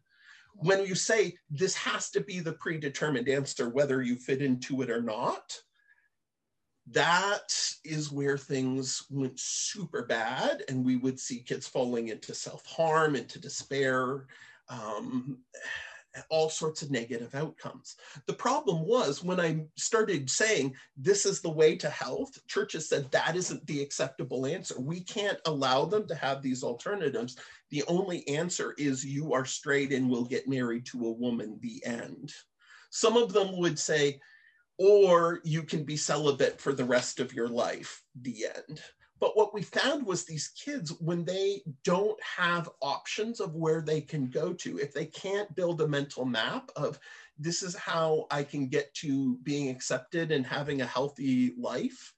[0.54, 4.90] When you say this has to be the predetermined answer, whether you fit into it
[4.90, 5.60] or not,
[6.90, 13.14] that is where things went super bad and we would see kids falling into self-harm
[13.14, 14.26] into despair
[14.70, 15.38] um,
[16.30, 17.96] all sorts of negative outcomes.
[18.26, 23.10] The problem was when I started saying this is the way to health, churches said
[23.10, 24.80] that isn't the acceptable answer.
[24.80, 27.36] We can't allow them to have these alternatives.
[27.70, 31.84] The only answer is you are straight and will get married to a woman, the
[31.84, 32.32] end.
[32.90, 34.20] Some of them would say,
[34.78, 38.80] or you can be celibate for the rest of your life, the end.
[39.20, 44.00] But what we found was these kids, when they don't have options of where they
[44.00, 47.00] can go to, if they can't build a mental map of
[47.38, 52.14] this is how I can get to being accepted and having a healthy life,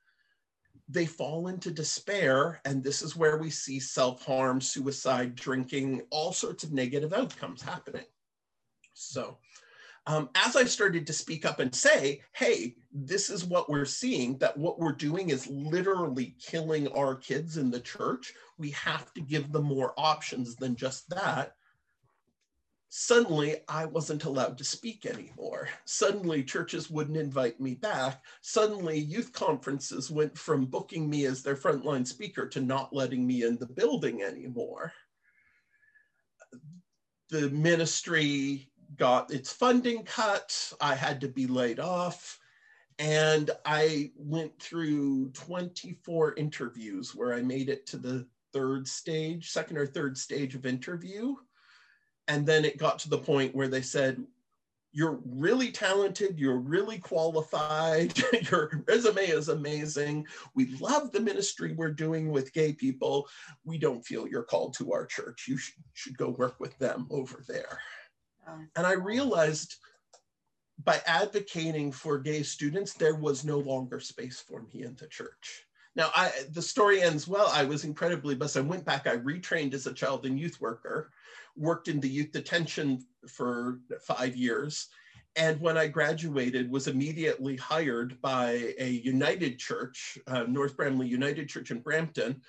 [0.88, 2.61] they fall into despair.
[2.64, 7.62] And this is where we see self harm, suicide, drinking, all sorts of negative outcomes
[7.62, 8.07] happening.
[8.94, 9.38] So,
[10.11, 14.39] um, as I started to speak up and say, hey, this is what we're seeing,
[14.39, 19.21] that what we're doing is literally killing our kids in the church, we have to
[19.21, 21.55] give them more options than just that.
[22.89, 25.69] Suddenly, I wasn't allowed to speak anymore.
[25.85, 28.25] Suddenly, churches wouldn't invite me back.
[28.41, 33.45] Suddenly, youth conferences went from booking me as their frontline speaker to not letting me
[33.45, 34.93] in the building anymore.
[37.29, 38.70] The ministry
[39.01, 40.74] got its funding cut.
[40.78, 42.38] I had to be laid off.
[42.98, 49.78] And I went through 24 interviews where I made it to the third stage, second
[49.78, 51.34] or third stage of interview.
[52.28, 54.22] And then it got to the point where they said,
[54.92, 58.12] You're really talented, you're really qualified,
[58.51, 60.26] your resume is amazing.
[60.55, 63.26] We love the ministry we're doing with gay people.
[63.64, 65.46] We don't feel you're called to our church.
[65.48, 67.78] You should, should go work with them over there.
[68.76, 69.76] And I realized
[70.84, 75.64] by advocating for gay students, there was no longer space for me in the church.
[75.96, 77.48] Now, I, the story ends well.
[77.53, 78.59] I was incredibly blessed.
[78.59, 81.11] I went back, I retrained as a child and youth worker,
[81.57, 84.88] worked in the youth detention for five years.
[85.36, 91.48] And when I graduated, was immediately hired by a United Church, uh, North Bramalea United
[91.48, 92.40] Church in Brampton.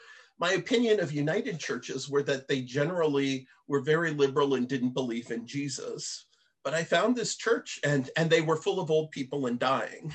[0.41, 5.31] My opinion of United churches were that they generally were very liberal and didn't believe
[5.31, 6.25] in Jesus
[6.63, 10.13] but I found this church and and they were full of old people and dying.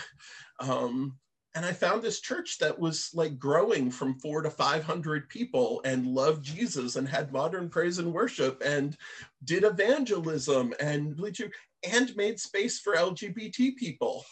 [0.58, 1.18] Um,
[1.54, 6.06] and I found this church that was like growing from four to 500 people and
[6.06, 8.96] loved Jesus and had modern praise and worship and
[9.44, 11.20] did evangelism and
[11.84, 14.24] and made space for LGBT people.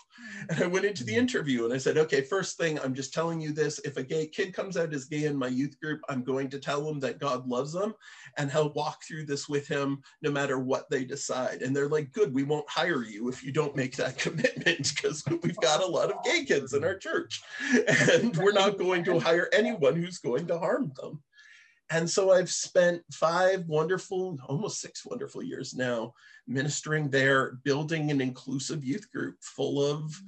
[0.49, 1.19] And I went into the mm.
[1.19, 3.79] interview and I said, okay, first thing, I'm just telling you this.
[3.81, 6.59] If a gay kid comes out as gay in my youth group, I'm going to
[6.59, 7.95] tell them that God loves them
[8.39, 11.63] and he'll walk through this with him no matter what they decide.
[11.63, 15.25] And they're like, good, we won't hire you if you don't make that commitment because
[15.43, 17.43] we've got a lot of gay kids in our church
[18.13, 21.21] and we're not going to hire anyone who's going to harm them.
[21.95, 26.13] And so I've spent five wonderful, almost six wonderful years now
[26.49, 30.21] ministering there, building an inclusive youth group full of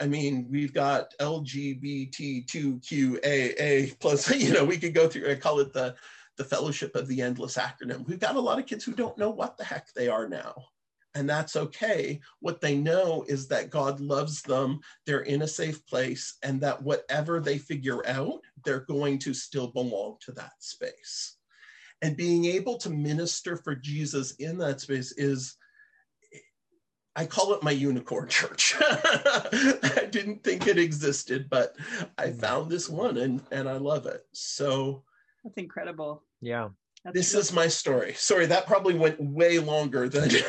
[0.00, 5.72] I mean, we've got LGBT2QAA plus, you know, we could go through, I call it
[5.72, 5.94] the,
[6.36, 8.04] the fellowship of the endless acronym.
[8.08, 10.56] We've got a lot of kids who don't know what the heck they are now.
[11.14, 12.20] And that's okay.
[12.40, 16.82] What they know is that God loves them, they're in a safe place, and that
[16.82, 21.36] whatever they figure out, they're going to still belong to that space.
[22.00, 25.56] And being able to minister for Jesus in that space is
[27.14, 28.74] I call it my unicorn church.
[28.80, 31.76] I didn't think it existed, but
[32.16, 32.40] I mm.
[32.40, 34.24] found this one and, and I love it.
[34.32, 35.04] So
[35.44, 36.24] that's incredible.
[36.40, 36.70] Yeah.
[37.04, 38.14] That's this is my story.
[38.14, 40.44] Sorry, that probably went way longer than yeah.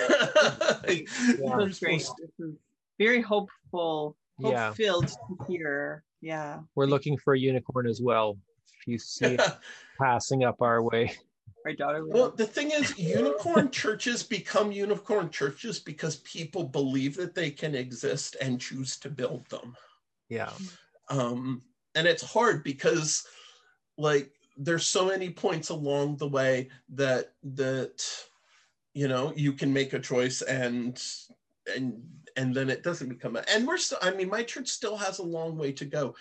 [0.87, 1.99] That's great.
[1.99, 2.55] This is
[2.99, 4.71] very hopeful, hope yeah.
[4.73, 6.03] filled to hear.
[6.21, 6.59] Yeah.
[6.75, 8.37] We're looking for a unicorn as well.
[8.79, 9.41] If you see it
[9.99, 11.17] passing up our way
[11.65, 12.05] my daughter.
[12.05, 17.75] Well, the thing is, unicorn churches become unicorn churches because people believe that they can
[17.75, 19.75] exist and choose to build them.
[20.29, 20.51] Yeah.
[21.09, 21.61] Um,
[21.95, 23.25] and it's hard because,
[23.97, 28.03] like, there's so many points along the way that that
[28.93, 31.01] you know you can make a choice and
[31.75, 32.01] and
[32.35, 35.19] and then it doesn't become a, and we're still i mean my church still has
[35.19, 36.15] a long way to go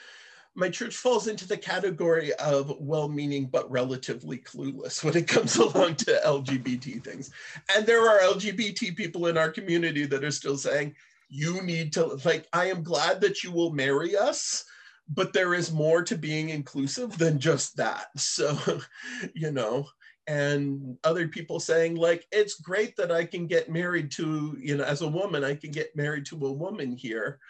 [0.54, 5.96] my church falls into the category of well-meaning but relatively clueless when it comes along
[5.96, 7.30] to LGBT things.
[7.74, 10.94] And there are LGBT people in our community that are still saying,
[11.28, 14.64] you need to like I am glad that you will marry us,
[15.08, 18.06] but there is more to being inclusive than just that.
[18.18, 18.56] So,
[19.34, 19.86] you know,
[20.26, 24.84] and other people saying like it's great that I can get married to, you know,
[24.84, 27.40] as a woman I can get married to a woman here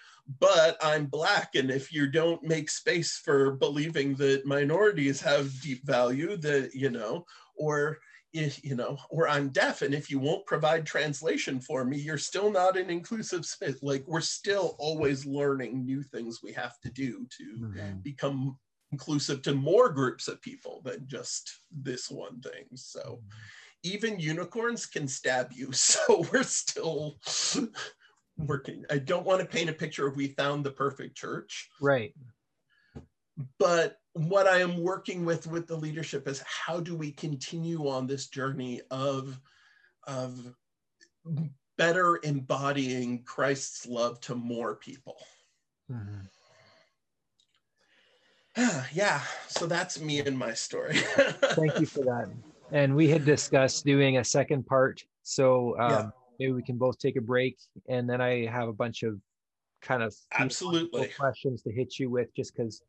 [0.40, 1.54] but I'm black.
[1.54, 6.90] And if you don't make space for believing that minorities have deep value, that, you
[6.90, 7.26] know,
[7.56, 7.98] or
[8.32, 12.50] you know, or I'm deaf, and if you won't provide translation for me, you're still
[12.50, 13.82] not an inclusive space.
[13.82, 17.98] Like we're still always learning new things we have to do to mm-hmm.
[18.02, 18.56] become
[18.90, 22.64] inclusive to more groups of people than just this one thing.
[22.74, 23.28] So mm-hmm.
[23.82, 25.70] even unicorns can stab you.
[25.72, 27.18] So we're still
[28.38, 28.84] working.
[28.90, 31.68] I don't want to paint a picture of we found the perfect church.
[31.80, 32.14] Right.
[33.58, 38.06] But what I am working with with the leadership is how do we continue on
[38.06, 39.40] this journey of
[40.06, 40.54] of
[41.78, 45.16] better embodying Christ's love to more people.
[45.90, 46.20] Mm-hmm.
[48.92, 50.96] yeah, so that's me and my story.
[50.96, 52.28] Thank you for that.
[52.72, 55.02] And we had discussed doing a second part.
[55.22, 56.10] So um, yeah
[56.42, 57.56] maybe we can both take a break
[57.88, 59.18] and then I have a bunch of
[59.80, 62.82] kind of absolutely questions to hit you with just because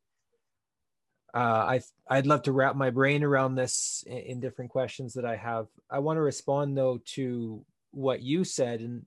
[1.34, 5.26] uh, I I'd love to wrap my brain around this in, in different questions that
[5.26, 5.68] I have.
[5.90, 9.06] I want to respond though to what you said, and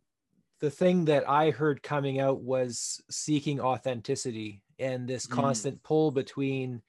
[0.61, 5.33] the thing that I heard coming out was seeking authenticity and this mm.
[5.33, 6.83] constant pull between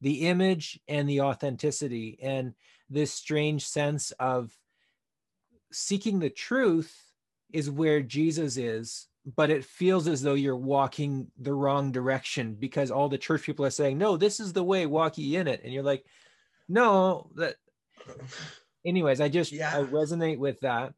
[0.00, 2.54] the image and the authenticity, and
[2.90, 4.50] this strange sense of
[5.70, 7.12] seeking the truth
[7.52, 12.90] is where Jesus is, but it feels as though you're walking the wrong direction because
[12.90, 15.62] all the church people are saying, "No, this is the way, walk ye in it."
[15.62, 16.04] And you're like,
[16.68, 17.56] "No, that
[18.84, 19.76] Anyways, I just yeah.
[19.76, 20.94] I resonate with that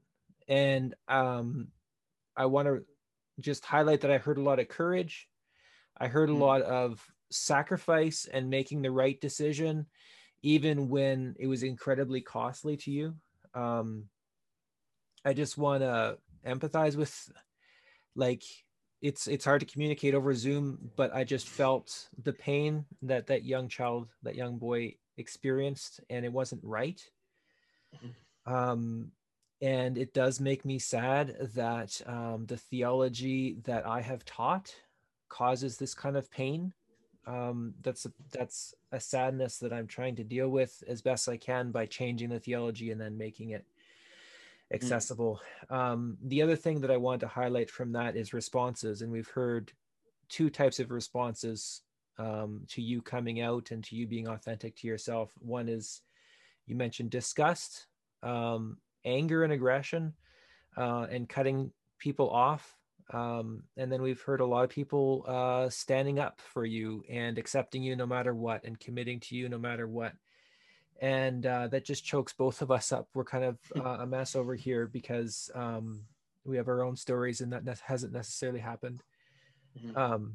[0.48, 1.68] and um
[2.36, 2.84] I want to
[3.40, 5.28] just highlight that I heard a lot of courage.
[5.98, 6.40] I heard a mm.
[6.40, 9.86] lot of sacrifice and making the right decision
[10.42, 13.14] even when it was incredibly costly to you.
[13.54, 14.04] Um
[15.24, 17.32] I just want to empathize with
[18.14, 18.42] like
[19.00, 23.44] it's it's hard to communicate over Zoom, but I just felt the pain that that
[23.44, 27.01] young child, that young boy experienced, and it wasn't right.
[27.94, 28.52] Mm-hmm.
[28.52, 29.12] Um,
[29.60, 34.74] and it does make me sad that um, the theology that I have taught
[35.28, 36.72] causes this kind of pain.
[37.26, 41.39] Um, that's a, that's a sadness that I'm trying to deal with as best I
[41.39, 43.64] can by changing the theology and then making it.
[44.73, 45.41] Accessible.
[45.70, 45.77] Mm.
[45.77, 49.28] Um, the other thing that I want to highlight from that is responses, and we've
[49.28, 49.73] heard
[50.28, 51.82] two types of responses
[52.19, 55.32] um, to you coming out and to you being authentic to yourself.
[55.39, 56.01] One is
[56.66, 57.86] you mentioned disgust,
[58.23, 60.15] um, anger, and aggression,
[60.77, 62.77] uh, and cutting people off.
[63.12, 67.36] Um, and then we've heard a lot of people uh, standing up for you and
[67.36, 70.15] accepting you no matter what and committing to you no matter what
[71.00, 73.08] and uh, that just chokes both of us up.
[73.14, 76.02] We're kind of uh, a mess over here because um,
[76.44, 79.02] we have our own stories, and that ne- hasn't necessarily happened.
[79.78, 79.96] Mm-hmm.
[79.96, 80.34] Um,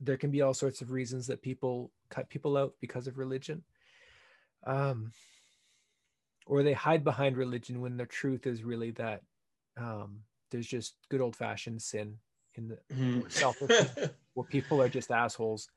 [0.00, 3.62] there can be all sorts of reasons that people cut people out because of religion,
[4.66, 5.12] um,
[6.46, 9.22] or they hide behind religion when the truth is really that
[9.76, 10.20] um,
[10.50, 12.18] there's just good old fashioned sin
[12.54, 13.30] in the mm.
[13.30, 13.86] selfish
[14.34, 15.68] where people are just assholes.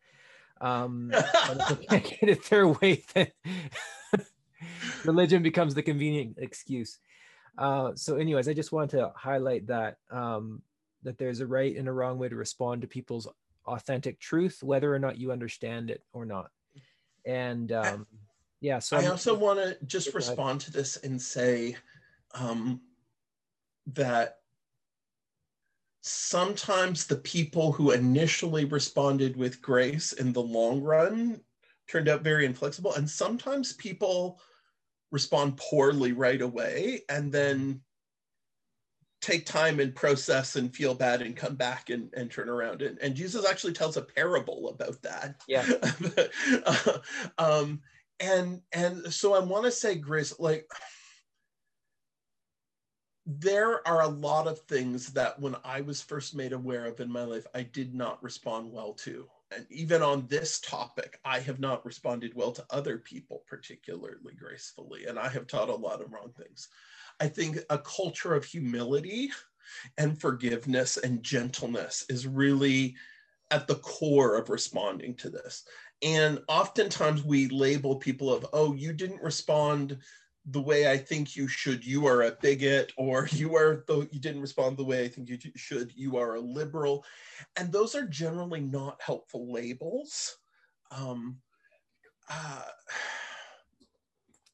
[0.61, 3.27] Um, can't get it their way, then
[5.05, 6.99] religion becomes the convenient excuse.
[7.57, 10.61] Uh, so, anyways, I just want to highlight that um,
[11.03, 13.27] that there's a right and a wrong way to respond to people's
[13.65, 16.51] authentic truth, whether or not you understand it or not.
[17.25, 18.07] And um,
[18.61, 21.75] yeah, so I I'm, also want to just respond to this and say
[22.33, 22.81] um,
[23.87, 24.39] that
[26.07, 31.41] sometimes the people who initially responded with grace in the long run
[31.87, 34.39] turned out very inflexible, and sometimes people
[35.11, 37.81] respond poorly right away and then
[39.19, 42.83] take time and process and feel bad and come back and, and turn around.
[42.83, 45.41] And, and jesus actually tells a parable about that.
[45.47, 45.65] Yeah.
[47.39, 47.81] Um,
[48.21, 50.65] and and so i want to say grace like
[53.25, 57.11] there are a lot of things that when i was first made aware of in
[57.11, 61.59] my life i did not respond well to and even on this topic, I have
[61.59, 66.11] not responded well to other people particularly gracefully, and I have taught a lot of
[66.11, 66.69] wrong things.
[67.19, 69.31] I think a culture of humility
[69.97, 72.95] and forgiveness and gentleness is really
[73.51, 75.63] at the core of responding to this.
[76.01, 79.97] And oftentimes we label people of, oh, you didn't respond
[80.47, 84.19] the way I think you should, you are a bigot, or you are though you
[84.19, 87.05] didn't respond the way I think you should, you are a liberal.
[87.55, 90.37] And those are generally not helpful labels.
[90.91, 91.37] Um,
[92.29, 92.63] uh,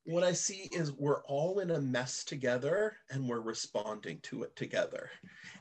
[0.06, 4.56] what I see is we're all in a mess together and we're responding to it
[4.56, 5.10] together.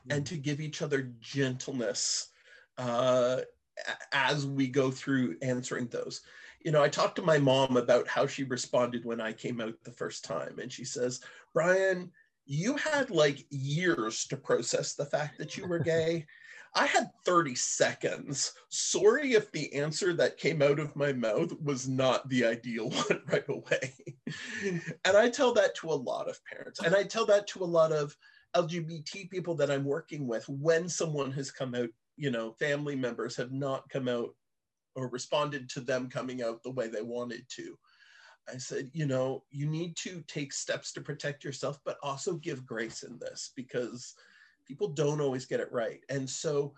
[0.09, 2.29] And to give each other gentleness
[2.77, 3.41] uh,
[4.11, 6.21] as we go through answering those
[6.63, 9.73] you know, I talked to my mom about how she responded when I came out
[9.83, 10.59] the first time.
[10.59, 11.21] And she says,
[11.53, 12.11] Brian,
[12.45, 16.25] you had like years to process the fact that you were gay.
[16.73, 18.53] I had 30 seconds.
[18.69, 23.21] Sorry if the answer that came out of my mouth was not the ideal one
[23.27, 23.93] right away.
[25.05, 26.81] and I tell that to a lot of parents.
[26.81, 28.15] And I tell that to a lot of
[28.55, 33.35] LGBT people that I'm working with when someone has come out, you know, family members
[33.35, 34.29] have not come out
[34.95, 37.77] or responded to them coming out the way they wanted to.
[38.51, 42.65] I said, you know, you need to take steps to protect yourself, but also give
[42.65, 44.15] grace in this because
[44.65, 45.99] people don't always get it right.
[46.09, 46.73] And so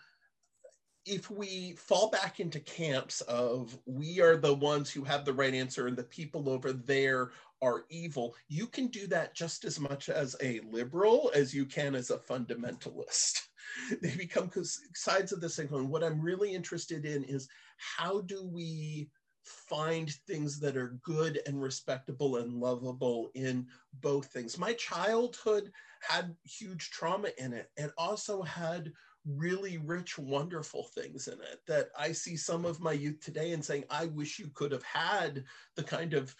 [1.05, 5.53] if we fall back into camps of we are the ones who have the right
[5.53, 7.31] answer and the people over there
[7.61, 11.95] are evil, you can do that just as much as a liberal as you can
[11.95, 13.41] as a fundamentalist.
[14.01, 14.49] they become
[14.95, 15.89] sides of the same coin.
[15.89, 17.49] What I'm really interested in is
[17.97, 19.09] how do we
[19.43, 23.67] find things that are good and respectable and lovable in
[24.01, 24.57] both things.
[24.57, 28.91] My childhood had huge trauma in it and also had
[29.25, 33.63] really rich, wonderful things in it that I see some of my youth today and
[33.63, 35.43] saying, I wish you could have had
[35.75, 36.35] the kind of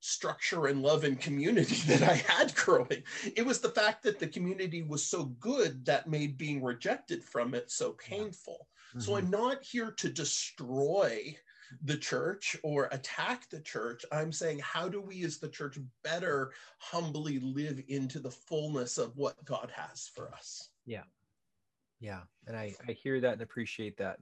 [0.00, 3.02] structure and love and community that I had growing.
[3.36, 7.54] It was the fact that the community was so good that made being rejected from
[7.54, 8.68] it so painful.
[8.90, 9.00] Mm-hmm.
[9.00, 11.36] So I'm not here to destroy
[11.84, 14.04] the church or attack the church.
[14.10, 19.16] I'm saying, how do we as the church better humbly live into the fullness of
[19.16, 20.70] what God has for us?
[20.86, 21.02] Yeah.
[22.00, 22.20] Yeah.
[22.46, 24.18] And I, I hear that and appreciate that.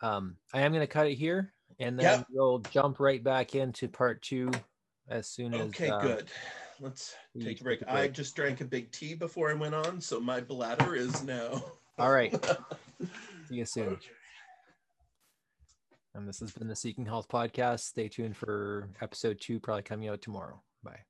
[0.00, 2.26] Um, I am going to cut it here and then yep.
[2.30, 4.50] we'll jump right back into part two
[5.08, 5.60] as soon as.
[5.68, 6.26] Okay, uh, good.
[6.80, 7.82] Let's take a break.
[7.82, 7.96] a break.
[7.96, 11.62] I just drank a big tea before I went on, so my bladder is now.
[11.98, 12.34] All right.
[13.48, 13.98] See you soon.
[16.14, 17.80] And this has been the Seeking Health podcast.
[17.80, 20.62] Stay tuned for episode two, probably coming out tomorrow.
[20.82, 21.00] Bye.